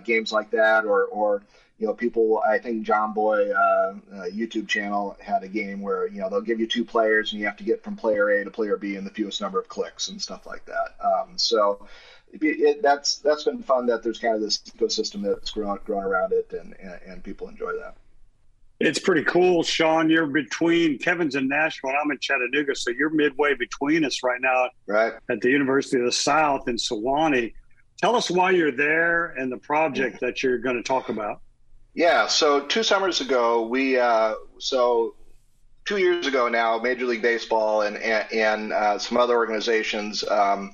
[0.05, 1.42] Games like that, or or
[1.79, 2.42] you know, people.
[2.46, 6.61] I think Jomboy uh, uh, YouTube channel had a game where you know they'll give
[6.61, 9.05] you two players and you have to get from player A to player B in
[9.05, 10.94] the fewest number of clicks and stuff like that.
[11.05, 11.87] Um, so
[12.33, 13.87] it, it, that's that's been fun.
[13.87, 17.48] That there's kind of this ecosystem that's grown grown around it, and, and, and people
[17.48, 17.96] enjoy that.
[18.81, 20.11] It's pretty cool, Sean.
[20.11, 24.40] You're between Kevin's in Nashville, and I'm in Chattanooga, so you're midway between us right
[24.40, 27.53] now, right at the University of the South in Sewanee
[28.05, 31.40] tell us why you're there and the project that you're going to talk about.
[31.95, 35.14] Yeah, so two summers ago, we uh, so
[35.87, 40.23] two years ago now, Major League Baseball and and, and uh, some other organizations.
[40.29, 40.73] Um,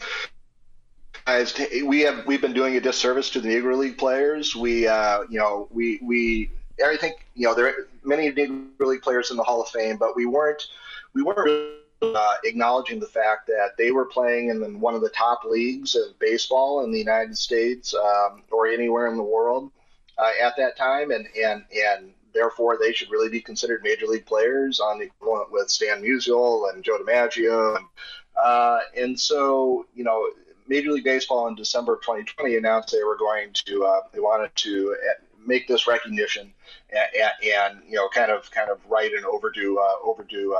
[1.84, 4.56] we have we've been doing a disservice to the Negro League players.
[4.56, 6.50] We uh, you know we we
[6.84, 9.98] I think you know there are many Negro League players in the Hall of Fame,
[9.98, 10.66] but we weren't
[11.14, 15.44] we weren't uh, acknowledging the fact that they were playing in one of the top
[15.44, 19.70] leagues of baseball in the United States um, or anywhere in the world
[20.18, 24.26] uh, at that time, and and and therefore they should really be considered major league
[24.26, 27.86] players on the equivalent with Stan Musial and Joe DiMaggio, and,
[28.42, 30.28] uh, and so you know.
[30.68, 34.54] Major League Baseball in December of 2020 announced they were going to uh, they wanted
[34.54, 36.54] to uh, make this recognition
[36.90, 40.56] and, and, you know kind of kind of write an overdue uh, overdue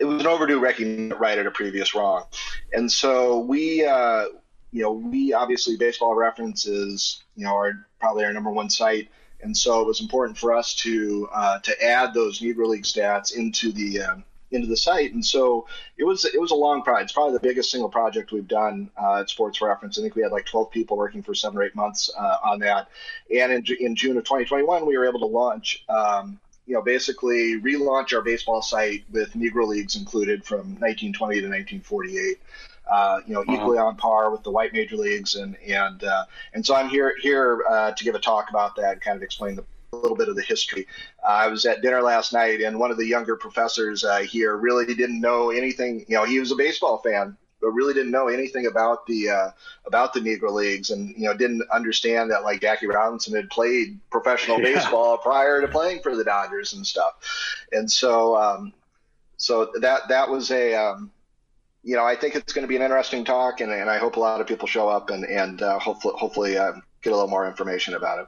[0.00, 2.24] it was an overdue recognition right at a previous wrong,
[2.72, 8.50] and so we you know we obviously baseball references you know are probably our number
[8.50, 9.08] one site
[9.42, 13.34] and so it was important for us to uh, to add those Negro League stats
[13.34, 15.12] into the um, into the site.
[15.12, 15.66] And so
[15.98, 17.04] it was it was a long project.
[17.04, 19.98] It's probably the biggest single project we've done uh, at Sports Reference.
[19.98, 22.60] I think we had like 12 people working for seven or eight months uh, on
[22.60, 22.88] that.
[23.34, 25.84] And in, in June of 2021, we were able to launch.
[25.88, 31.46] Um, you know, basically relaunch our baseball site with Negro Leagues included from 1920 to
[31.46, 32.38] 1948
[32.86, 33.52] uh, you know, uh-huh.
[33.52, 36.24] equally on par with the white major leagues, and and uh,
[36.54, 39.22] and so I'm here here uh, to give a talk about that, and kind of
[39.22, 40.86] explain the, a little bit of the history.
[41.24, 44.56] Uh, I was at dinner last night, and one of the younger professors uh, here
[44.56, 46.04] really didn't know anything.
[46.08, 49.50] You know, he was a baseball fan, really didn't know anything about the uh,
[49.86, 53.98] about the Negro Leagues, and you know didn't understand that like Jackie Robinson had played
[54.10, 54.74] professional yeah.
[54.74, 57.14] baseball prior to playing for the Dodgers and stuff,
[57.72, 58.72] and so um,
[59.36, 61.10] so that that was a um,
[61.86, 64.16] you know, I think it's going to be an interesting talk, and, and I hope
[64.16, 67.30] a lot of people show up and and uh, hopefully hopefully uh, get a little
[67.30, 68.26] more information about it.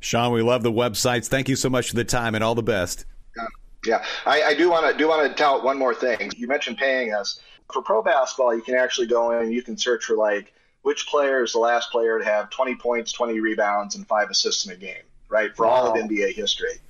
[0.00, 1.28] Sean, we love the websites.
[1.28, 3.04] Thank you so much for the time and all the best.
[3.36, 3.46] Yeah,
[3.86, 4.04] yeah.
[4.26, 6.32] I, I do want to do want to tell one more thing.
[6.36, 7.38] You mentioned paying us
[7.70, 8.54] for pro basketball.
[8.54, 10.52] You can actually go in and you can search for like
[10.82, 14.64] which player is the last player to have 20 points, 20 rebounds, and five assists
[14.66, 15.54] in a game, right?
[15.54, 15.72] For wow.
[15.72, 16.80] all of NBA history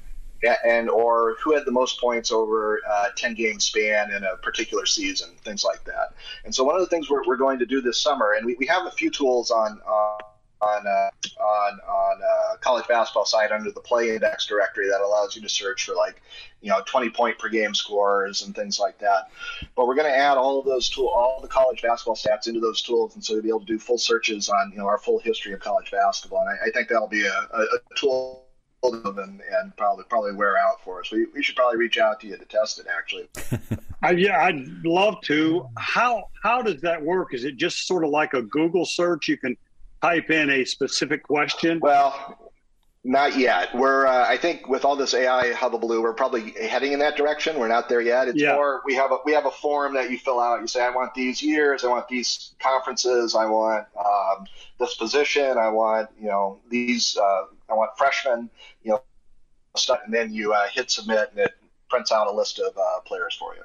[0.64, 4.36] and or who had the most points over a uh, 10 game span in a
[4.36, 6.14] particular season, things like that.
[6.44, 8.56] And so one of the things we're, we're going to do this summer, and we,
[8.58, 10.16] we have a few tools on uh,
[10.62, 10.86] on on on
[12.70, 16.22] college basketball site under the play index directory that allows you to search for like
[16.60, 19.28] you know 20 point per game scores and things like that.
[19.74, 22.60] But we're going to add all of those tool all the college basketball stats into
[22.60, 24.98] those tools, and so you'll be able to do full searches on you know our
[24.98, 26.46] full history of college basketball.
[26.46, 28.46] And I, I think that'll be a, a, a tool
[28.82, 31.10] and, and probably probably wear out for us.
[31.10, 32.86] We, we should probably reach out to you to test it.
[32.96, 33.28] Actually,
[34.02, 35.66] I, yeah, I'd love to.
[35.76, 37.34] How how does that work?
[37.34, 39.26] Is it just sort of like a Google search?
[39.26, 39.56] You can
[40.00, 41.80] type in a specific question.
[41.80, 42.49] Well,
[43.02, 43.74] not yet.
[43.74, 47.58] We're uh, I think with all this AI hullabaloo, we're probably heading in that direction.
[47.58, 48.28] We're not there yet.
[48.28, 48.54] It's yeah.
[48.54, 50.60] more we have a we have a form that you fill out.
[50.60, 54.46] You say I want these years, I want these conferences, I want um,
[54.78, 57.16] this position, I want you know these.
[57.16, 58.50] Uh, I want freshmen,
[58.82, 59.02] you know,
[60.04, 61.54] and then you uh, hit submit and it
[61.88, 63.62] prints out a list of uh, players for you.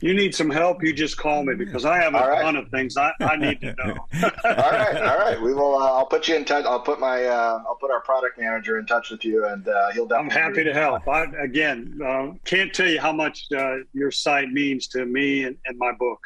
[0.00, 2.42] You need some help, you just call me because I have a right.
[2.42, 3.96] ton of things I, I need to know.
[4.22, 5.40] all right, all right.
[5.40, 5.74] We will.
[5.74, 6.64] Uh, I'll put you in touch.
[6.64, 7.24] I'll put my.
[7.24, 10.12] Uh, I'll put our product manager in touch with you, and uh, he'll.
[10.12, 11.08] I'm happy to help.
[11.08, 15.56] I, again, uh, can't tell you how much uh, your site means to me and,
[15.66, 16.20] and my book.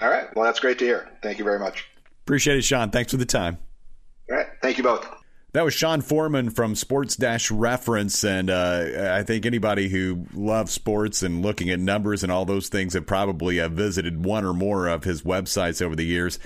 [0.00, 0.34] All right.
[0.36, 1.08] Well, that's great to hear.
[1.22, 1.86] Thank you very much.
[2.26, 2.90] Appreciate it, Sean.
[2.90, 3.58] Thanks for the time.
[4.30, 4.46] All right.
[4.62, 5.19] Thank you both.
[5.52, 7.18] That was Sean Foreman from Sports
[7.50, 12.44] Reference, and uh, I think anybody who loves sports and looking at numbers and all
[12.44, 16.38] those things have probably uh, visited one or more of his websites over the years.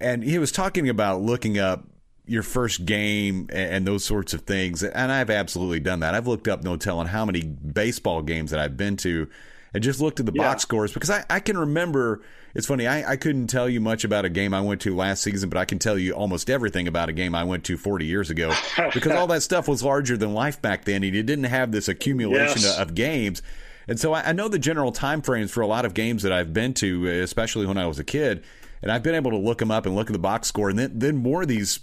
[0.00, 1.86] And he was talking about looking up
[2.24, 6.14] your first game and those sorts of things, and I've absolutely done that.
[6.14, 9.28] I've looked up no telling how many baseball games that I've been to,
[9.72, 10.42] and just looked at the yeah.
[10.42, 12.22] box scores because I, I can remember
[12.54, 12.86] it's funny.
[12.86, 15.58] I, I couldn't tell you much about a game I went to last season, but
[15.58, 18.52] I can tell you almost everything about a game I went to 40 years ago
[18.92, 21.88] because all that stuff was larger than life back then, and you didn't have this
[21.88, 22.76] accumulation yes.
[22.76, 23.42] of, of games.
[23.86, 26.32] And so I, I know the general time frames for a lot of games that
[26.32, 28.42] I've been to, especially when I was a kid,
[28.82, 30.78] and I've been able to look them up and look at the box score, and
[30.78, 31.80] then, then more of these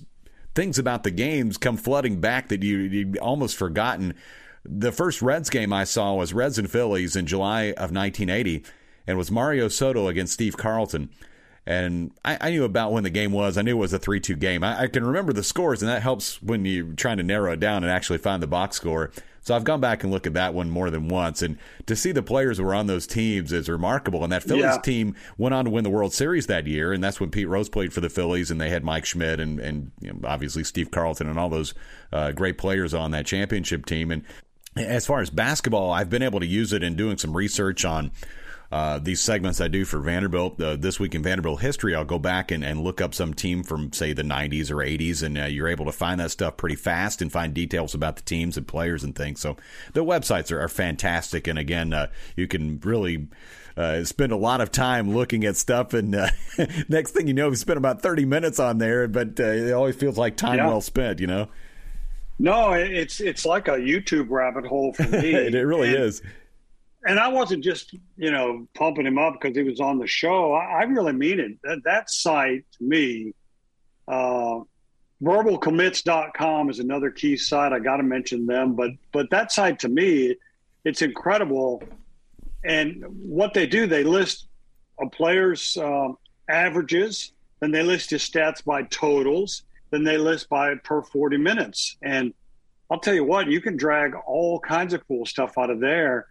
[0.55, 4.15] things about the games come flooding back that you you almost forgotten.
[4.67, 8.63] The first Reds game I saw was Reds and Phillies in July of 1980
[9.07, 11.09] and was Mario Soto against Steve Carlton.
[11.65, 13.57] And I, I, knew about when the game was.
[13.57, 14.63] I knew it was a 3 2 game.
[14.63, 17.59] I, I, can remember the scores, and that helps when you're trying to narrow it
[17.59, 19.11] down and actually find the box score.
[19.41, 22.13] So I've gone back and looked at that one more than once, and to see
[22.13, 24.23] the players who were on those teams is remarkable.
[24.23, 24.81] And that Phillies yeah.
[24.81, 27.67] team went on to win the World Series that year, and that's when Pete Rose
[27.67, 30.91] played for the Phillies, and they had Mike Schmidt and and you know, obviously Steve
[30.91, 31.73] Carlton and all those
[32.13, 34.09] uh, great players on that championship team.
[34.11, 34.23] And
[34.79, 38.11] as far as basketball, I've been able to use it in doing some research on
[38.71, 42.19] uh, these segments I do for Vanderbilt uh, this week in Vanderbilt history, I'll go
[42.19, 45.45] back and, and look up some team from say the 90s or 80s, and uh,
[45.45, 48.67] you're able to find that stuff pretty fast and find details about the teams and
[48.67, 49.39] players and things.
[49.39, 49.55] So
[49.93, 53.27] the websites are, are fantastic, and again, uh, you can really.
[53.77, 56.27] Uh, spend a lot of time looking at stuff, and uh,
[56.89, 59.07] next thing you know, we spent about thirty minutes on there.
[59.07, 60.65] But uh, it always feels like time yeah.
[60.65, 61.47] well spent, you know.
[62.39, 65.33] No, it's it's like a YouTube rabbit hole for me.
[65.33, 66.21] it, really and, is
[67.07, 70.53] and I wasn't just you know pumping him up because he was on the show.
[70.53, 71.51] I, I really mean it.
[71.63, 73.33] That, that site to me,
[74.07, 74.59] uh,
[75.23, 77.73] verbalcommits.com is another key site.
[77.73, 80.35] I got to mention them, but but that site to me,
[80.83, 81.81] it's incredible.
[82.65, 84.47] And what they do, they list
[84.99, 86.09] a player's uh,
[86.49, 87.31] averages,
[87.61, 91.97] then they list his stats by totals, then they list by per forty minutes.
[92.01, 92.33] And
[92.89, 96.27] I'll tell you what, you can drag all kinds of cool stuff out of there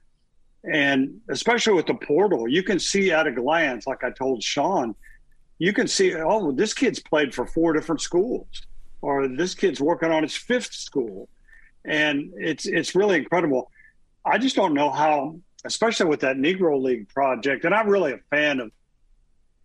[0.67, 4.95] and especially with the portal, you can see at a glance, like I told Sean,
[5.59, 8.47] you can see, oh, this kid's played for four different schools,
[9.01, 11.29] or this kid's working on his fifth school.
[11.85, 13.71] And it's it's really incredible.
[14.25, 18.19] I just don't know how, especially with that Negro League project, and I'm really a
[18.29, 18.73] fan of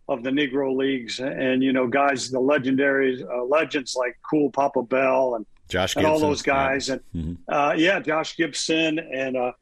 [0.08, 4.82] of the Negro Leagues and you know guys, the legendary uh, legends like Cool Papa
[4.82, 6.94] Bell and Josh and all those guys, yeah.
[6.94, 7.52] and mm-hmm.
[7.52, 9.52] uh, yeah, Josh Gibson, and uh,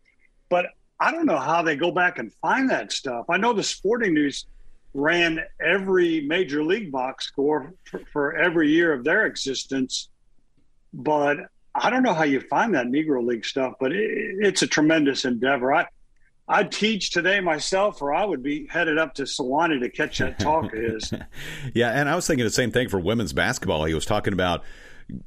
[0.49, 0.67] but
[0.99, 3.27] I don't know how they go back and find that stuff.
[3.31, 4.47] I know the Sporting News
[4.93, 10.09] ran every major league box score for, for every year of their existence,
[10.93, 11.39] but
[11.75, 13.75] I don't know how you find that Negro League stuff.
[13.79, 14.11] But it,
[14.41, 15.73] it's a tremendous endeavor.
[15.73, 15.87] I
[16.51, 20.41] I'd teach today myself, or I would be headed up to Sewanee to catch that
[20.41, 20.73] talk.
[20.75, 21.13] Is
[21.75, 23.85] yeah, and I was thinking the same thing for women's basketball.
[23.85, 24.65] He was talking about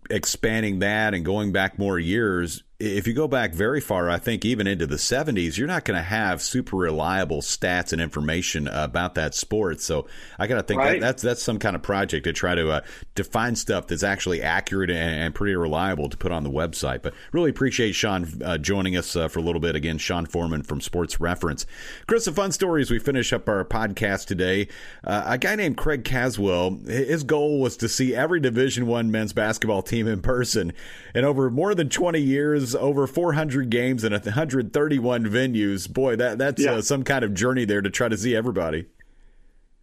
[0.09, 4.43] expanding that and going back more years if you go back very far, I think
[4.43, 9.15] even into the 70s, you're not going to have super reliable stats and information about
[9.15, 9.80] that sport.
[9.80, 10.07] So
[10.39, 10.99] I got to think right.
[10.99, 12.82] that, that's that's some kind of project to try to uh,
[13.15, 17.01] define stuff that's actually accurate and, and, pretty reliable to put on the website.
[17.01, 19.97] But really appreciate Sean uh, joining us uh, for a little bit again.
[19.97, 21.65] Sean Foreman from Sports Reference.
[22.07, 24.67] Chris, a fun story as we finish up our podcast today.
[25.03, 29.34] Uh, a guy named Craig Caswell, his goal was to see every Division One men's
[29.34, 30.74] basketball team in person,
[31.13, 35.91] and over more than 20 years over 400 games and 131 venues.
[35.91, 36.74] Boy, that that's yeah.
[36.74, 38.86] uh, some kind of journey there to try to see everybody.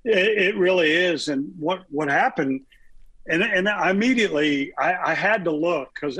[0.04, 1.28] It, it really is.
[1.28, 2.62] And what what happened?
[3.26, 6.18] And and I immediately I, I had to look because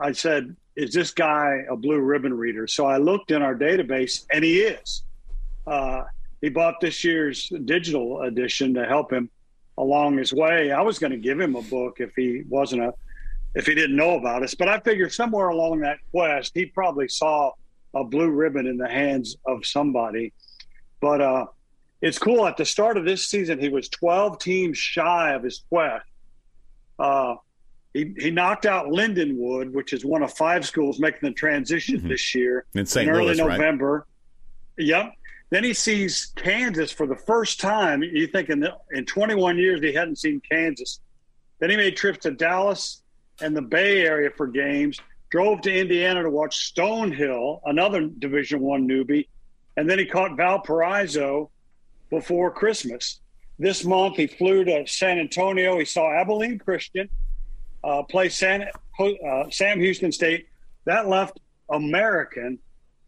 [0.00, 4.26] I said, "Is this guy a blue ribbon reader?" So I looked in our database,
[4.32, 5.04] and he is.
[5.66, 6.02] Uh,
[6.40, 9.30] he bought this year's digital edition to help him
[9.78, 10.72] along his way.
[10.72, 12.94] I was going to give him a book if he wasn't a
[13.54, 14.54] if he didn't know about us.
[14.54, 17.52] But I figured somewhere along that quest, he probably saw
[17.94, 20.32] a blue ribbon in the hands of somebody.
[21.00, 21.46] But uh,
[22.00, 22.46] it's cool.
[22.46, 26.04] At the start of this season, he was 12 teams shy of his quest.
[26.98, 27.36] Uh,
[27.92, 32.08] he, he knocked out Lindenwood, which is one of five schools making the transition mm-hmm.
[32.08, 34.06] this year in, in early November.
[34.76, 34.86] Right?
[34.86, 35.12] Yep.
[35.50, 38.02] Then he sees Kansas for the first time.
[38.02, 40.98] You think in, the, in 21 years he hadn't seen Kansas.
[41.60, 43.03] Then he made trips to Dallas,
[43.40, 45.00] and the Bay Area for games.
[45.30, 49.26] Drove to Indiana to watch Stonehill, another Division One newbie,
[49.76, 51.50] and then he caught Valparaiso
[52.10, 53.20] before Christmas.
[53.58, 55.78] This month, he flew to San Antonio.
[55.78, 57.08] He saw Abilene Christian
[57.82, 58.66] uh, play San,
[59.00, 60.46] uh, Sam Houston State.
[60.86, 62.58] That left American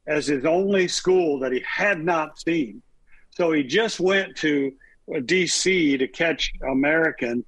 [0.07, 2.83] as his only school that he had not seen.
[3.31, 4.72] So he just went to
[5.24, 5.97] D.C.
[5.99, 7.45] to catch American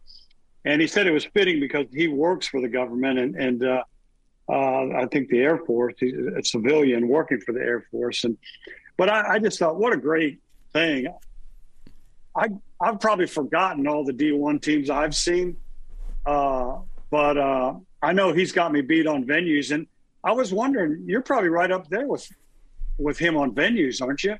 [0.65, 3.83] and he said it was fitting because he works for the government and and uh,
[4.49, 5.95] uh, I think the Air Force.
[6.03, 8.37] A civilian working for the Air Force, and
[8.97, 10.41] but I, I just thought, what a great
[10.73, 11.09] thing.
[12.35, 12.49] I
[12.81, 15.57] I've probably forgotten all the D one teams I've seen,
[16.25, 16.79] uh,
[17.11, 19.87] but uh, I know he's got me beat on venues, and
[20.25, 22.31] I was wondering, you're probably right up there with
[22.99, 24.37] with him on venues, aren't you?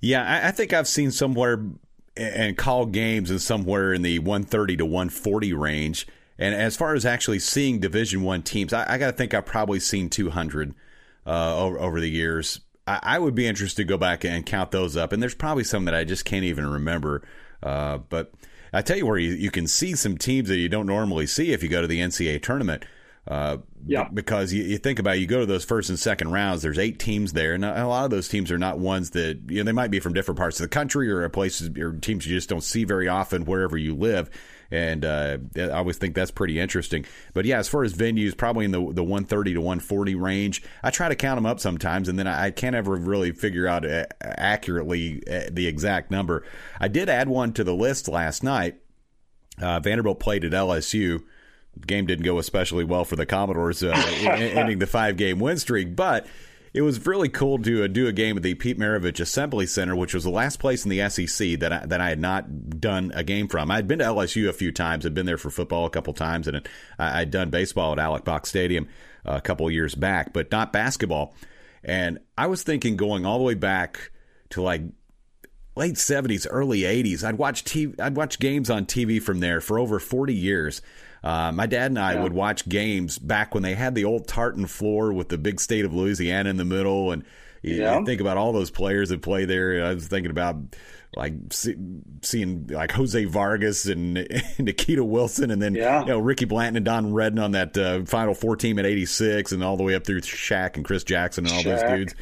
[0.00, 1.64] Yeah, I think I've seen somewhere
[2.16, 6.06] and call games in somewhere in the 130 to 140 range.
[6.38, 9.46] And as far as actually seeing Division One teams, I, I got to think I've
[9.46, 10.74] probably seen 200
[11.26, 12.60] uh, over, over, the years.
[12.86, 15.12] I, I, would be interested to go back and count those up.
[15.12, 17.22] And there's probably some that I just can't even remember.
[17.62, 18.32] Uh, but
[18.72, 21.52] I tell you where you, you can see some teams that you don't normally see
[21.52, 22.84] if you go to the NCAA tournament.
[23.26, 24.08] Uh, yeah.
[24.12, 26.62] Because you, you, think about it, you go to those first and second rounds.
[26.62, 29.58] There's eight teams there, and a lot of those teams are not ones that you
[29.58, 32.36] know they might be from different parts of the country or places or teams you
[32.36, 34.30] just don't see very often wherever you live.
[34.70, 37.04] And uh, I always think that's pretty interesting.
[37.32, 40.62] But yeah, as far as venues, probably in the the 130 to 140 range.
[40.82, 43.66] I try to count them up sometimes, and then I, I can't ever really figure
[43.66, 46.44] out uh, accurately uh, the exact number.
[46.78, 48.76] I did add one to the list last night.
[49.60, 51.22] Uh, Vanderbilt played at LSU
[51.86, 55.94] game didn't go especially well for the Commodores, uh, ending the five game win streak.
[55.94, 56.26] But
[56.72, 59.94] it was really cool to uh, do a game at the Pete Maravich Assembly Center,
[59.94, 63.12] which was the last place in the SEC that I, that I had not done
[63.14, 63.70] a game from.
[63.70, 66.48] I'd been to LSU a few times, had been there for football a couple times,
[66.48, 66.68] and
[66.98, 68.88] I'd done baseball at Alex Box Stadium
[69.24, 71.34] a couple years back, but not basketball.
[71.84, 74.10] And I was thinking going all the way back
[74.50, 74.82] to like
[75.76, 77.24] late 70s, early 80s.
[77.24, 80.82] I'd watch TV, I'd watch games on TV from there for over 40 years.
[81.22, 82.22] Uh, my dad and I yeah.
[82.22, 85.86] would watch games back when they had the old tartan floor with the big state
[85.86, 87.24] of Louisiana in the middle, and
[87.62, 87.98] you, yeah.
[87.98, 89.86] you think about all those players that play there.
[89.86, 90.56] I was thinking about
[91.16, 91.76] like see,
[92.20, 94.18] seeing like Jose Vargas and,
[94.58, 96.00] and Nikita Wilson, and then yeah.
[96.00, 99.52] you know Ricky Blanton and Don Redden on that uh, Final Four team at '86,
[99.52, 101.80] and all the way up through Shaq and Chris Jackson and all Shaq.
[101.80, 102.14] those dudes.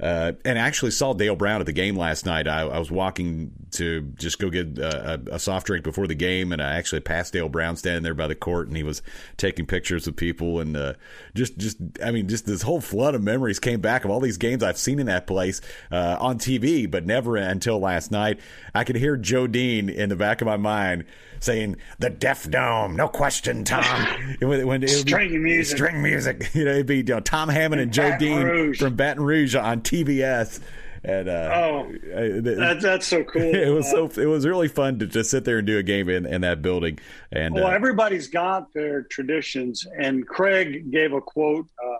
[0.00, 2.48] Uh, and I actually saw Dale Brown at the game last night.
[2.48, 6.52] I, I was walking to just go get a, a, soft drink before the game,
[6.52, 9.02] and I actually passed Dale Brown standing there by the court, and he was
[9.36, 10.94] taking pictures of people, and uh,
[11.34, 14.38] just, just, I mean, just this whole flood of memories came back of all these
[14.38, 18.40] games I've seen in that place uh, on TV, but never until last night.
[18.74, 21.04] I could hear Joe Dean in the back of my mind
[21.44, 23.84] saying the Deaf Dome, no question, Tom.
[24.40, 26.50] when, when string be, music, string music.
[26.54, 28.78] You know, it'd be you know, Tom Hammond and, and Joe Dean Rouge.
[28.78, 30.60] from Baton Rouge on TBS.
[31.02, 33.42] And uh, oh, that, that's so cool.
[33.54, 36.08] It was so it was really fun to just sit there and do a game
[36.08, 36.98] in, in that building.
[37.30, 39.86] And well, uh, everybody's got their traditions.
[39.98, 41.98] And Craig gave a quote uh,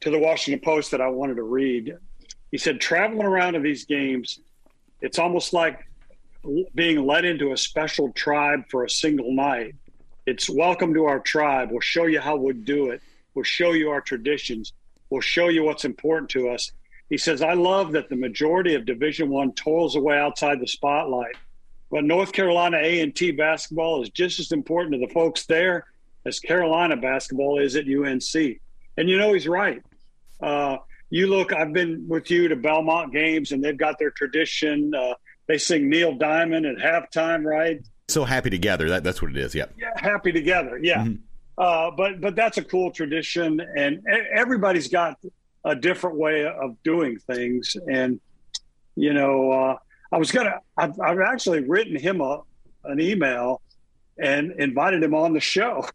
[0.00, 1.96] to the Washington Post that I wanted to read.
[2.50, 4.40] He said, "Traveling around to these games,
[5.02, 5.85] it's almost like
[6.74, 9.74] being led into a special tribe for a single night.
[10.26, 11.70] It's welcome to our tribe.
[11.70, 13.00] We'll show you how we do it.
[13.34, 14.72] We'll show you our traditions.
[15.10, 16.72] We'll show you what's important to us.
[17.08, 21.36] He says, I love that the majority of Division One toils away outside the spotlight.
[21.90, 25.86] But North Carolina A&T basketball is just as important to the folks there
[26.24, 28.58] as Carolina basketball is at UNC.
[28.96, 29.82] And you know he's right.
[30.40, 30.78] Uh,
[31.10, 34.92] you look, I've been with you to Belmont games, and they've got their tradition.
[34.92, 35.14] Uh,
[35.46, 37.80] they sing Neil Diamond at halftime, right?
[38.08, 38.88] So happy together.
[38.88, 39.54] That, that's what it is.
[39.54, 39.66] Yeah.
[39.78, 39.90] Yeah.
[39.96, 40.78] Happy together.
[40.82, 41.04] Yeah.
[41.04, 41.14] Mm-hmm.
[41.58, 44.02] Uh, but but that's a cool tradition, and
[44.34, 45.18] everybody's got
[45.64, 47.76] a different way of doing things.
[47.90, 48.20] And
[48.94, 49.76] you know, uh,
[50.12, 50.60] I was gonna.
[50.76, 52.42] I've, I've actually written him a,
[52.84, 53.62] an email
[54.18, 55.86] and invited him on the show.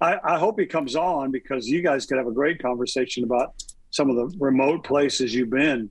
[0.00, 3.54] I, I hope he comes on because you guys could have a great conversation about
[3.90, 5.90] some of the remote places you've been.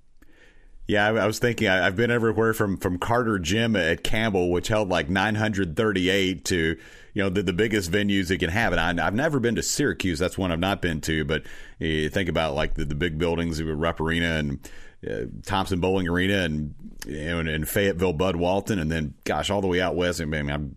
[0.92, 4.52] Yeah, I, I was thinking I, have been everywhere from from Carter Gym at Campbell,
[4.52, 6.56] which held like 938, to
[7.14, 8.74] you know the, the biggest venues it can have.
[8.74, 10.20] And I, have never been to Syracuse.
[10.20, 11.24] That's one I've not been to.
[11.24, 11.44] But
[11.80, 14.70] you think about like the, the big buildings, the Rupp Arena and
[15.10, 16.76] uh, Thompson-Boling Arena, and
[17.08, 20.20] you know, and, Fayetteville, Bud Walton, and then gosh, all the way out west.
[20.20, 20.72] I mean, I've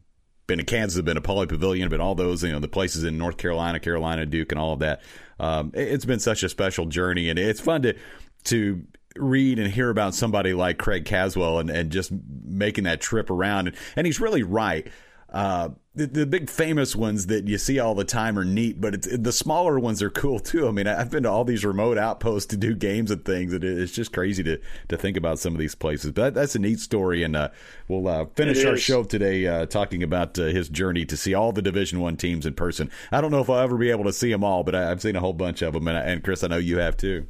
[0.46, 3.02] been to Kansas, I've been to Pauley Pavilion, been all those you know the places
[3.02, 5.02] in North Carolina, Carolina, Duke, and all of that.
[5.40, 7.96] Um, it, it's been such a special journey, and it's fun to
[8.44, 8.84] to
[9.16, 12.12] read and hear about somebody like Craig Caswell and, and just
[12.44, 13.68] making that trip around.
[13.68, 14.88] And, and he's really right.
[15.34, 19.02] Uh, the, the, big famous ones that you see all the time are neat, but
[19.02, 20.68] the smaller ones are cool too.
[20.68, 23.64] I mean, I've been to all these remote outposts to do games and things, and
[23.64, 26.12] it's just crazy to to think about some of these places.
[26.12, 27.48] But that, that's a neat story, and uh,
[27.88, 31.50] we'll uh, finish our show today uh, talking about uh, his journey to see all
[31.50, 32.88] the Division One teams in person.
[33.10, 35.02] I don't know if I'll ever be able to see them all, but I, have
[35.02, 37.26] seen a whole bunch of them, and, and Chris, I know you have too.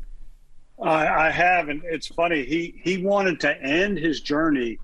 [0.83, 2.45] I, I have, and it's funny.
[2.45, 4.79] He he wanted to end his journey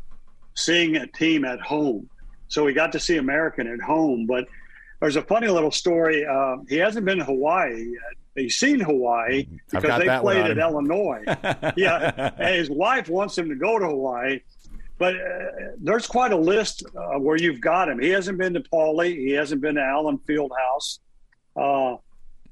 [0.55, 2.09] seeing a team at home,
[2.49, 4.27] so he got to see American at home.
[4.27, 4.47] But
[5.01, 6.27] there's a funny little story.
[6.27, 8.17] Uh, he hasn't been to Hawaii yet.
[8.37, 11.23] He's seen Hawaii because they played at Illinois.
[11.77, 14.41] yeah, and his wife wants him to go to Hawaii.
[14.99, 15.19] But uh,
[15.79, 17.99] there's quite a list uh, where you've got him.
[17.99, 19.17] He hasn't been to Pauley.
[19.17, 20.99] He hasn't been to Allen Fieldhouse.
[21.57, 21.97] Uh,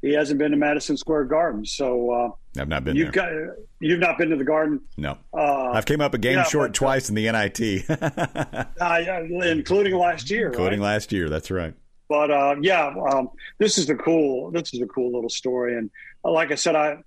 [0.01, 1.67] he hasn't been to Madison Square Garden.
[1.67, 2.97] So uh, I've not been.
[2.97, 3.47] You've there.
[3.47, 4.81] got you've not been to the Garden.
[4.97, 7.89] No, uh, I've came up a game yeah, short but, twice in the NIT,
[8.81, 10.49] uh, including last year.
[10.49, 10.93] Including right?
[10.93, 11.75] last year, that's right.
[12.09, 14.51] But uh, yeah, um, this is a cool.
[14.51, 15.91] This is a cool little story, and
[16.25, 16.99] uh, like I said, I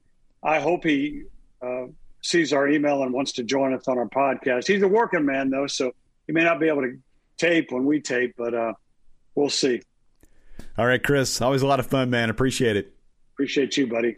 [0.43, 1.24] I hope he
[1.62, 1.86] uh,
[2.22, 4.68] sees our email and wants to join us on our podcast.
[4.68, 5.91] He's a working man though, so
[6.28, 6.97] he may not be able to
[7.38, 8.54] tape when we tape, but
[9.36, 9.82] we'll see.
[10.78, 11.41] All right, Chris.
[11.41, 12.30] Always a lot of fun, man.
[12.30, 12.93] Appreciate it.
[13.34, 14.18] Appreciate you, buddy.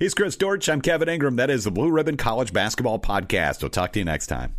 [0.00, 0.66] He's Chris Dortch.
[0.70, 1.36] I'm Kevin Ingram.
[1.36, 3.60] That is the Blue Ribbon College Basketball Podcast.
[3.60, 4.56] We'll talk to you next time.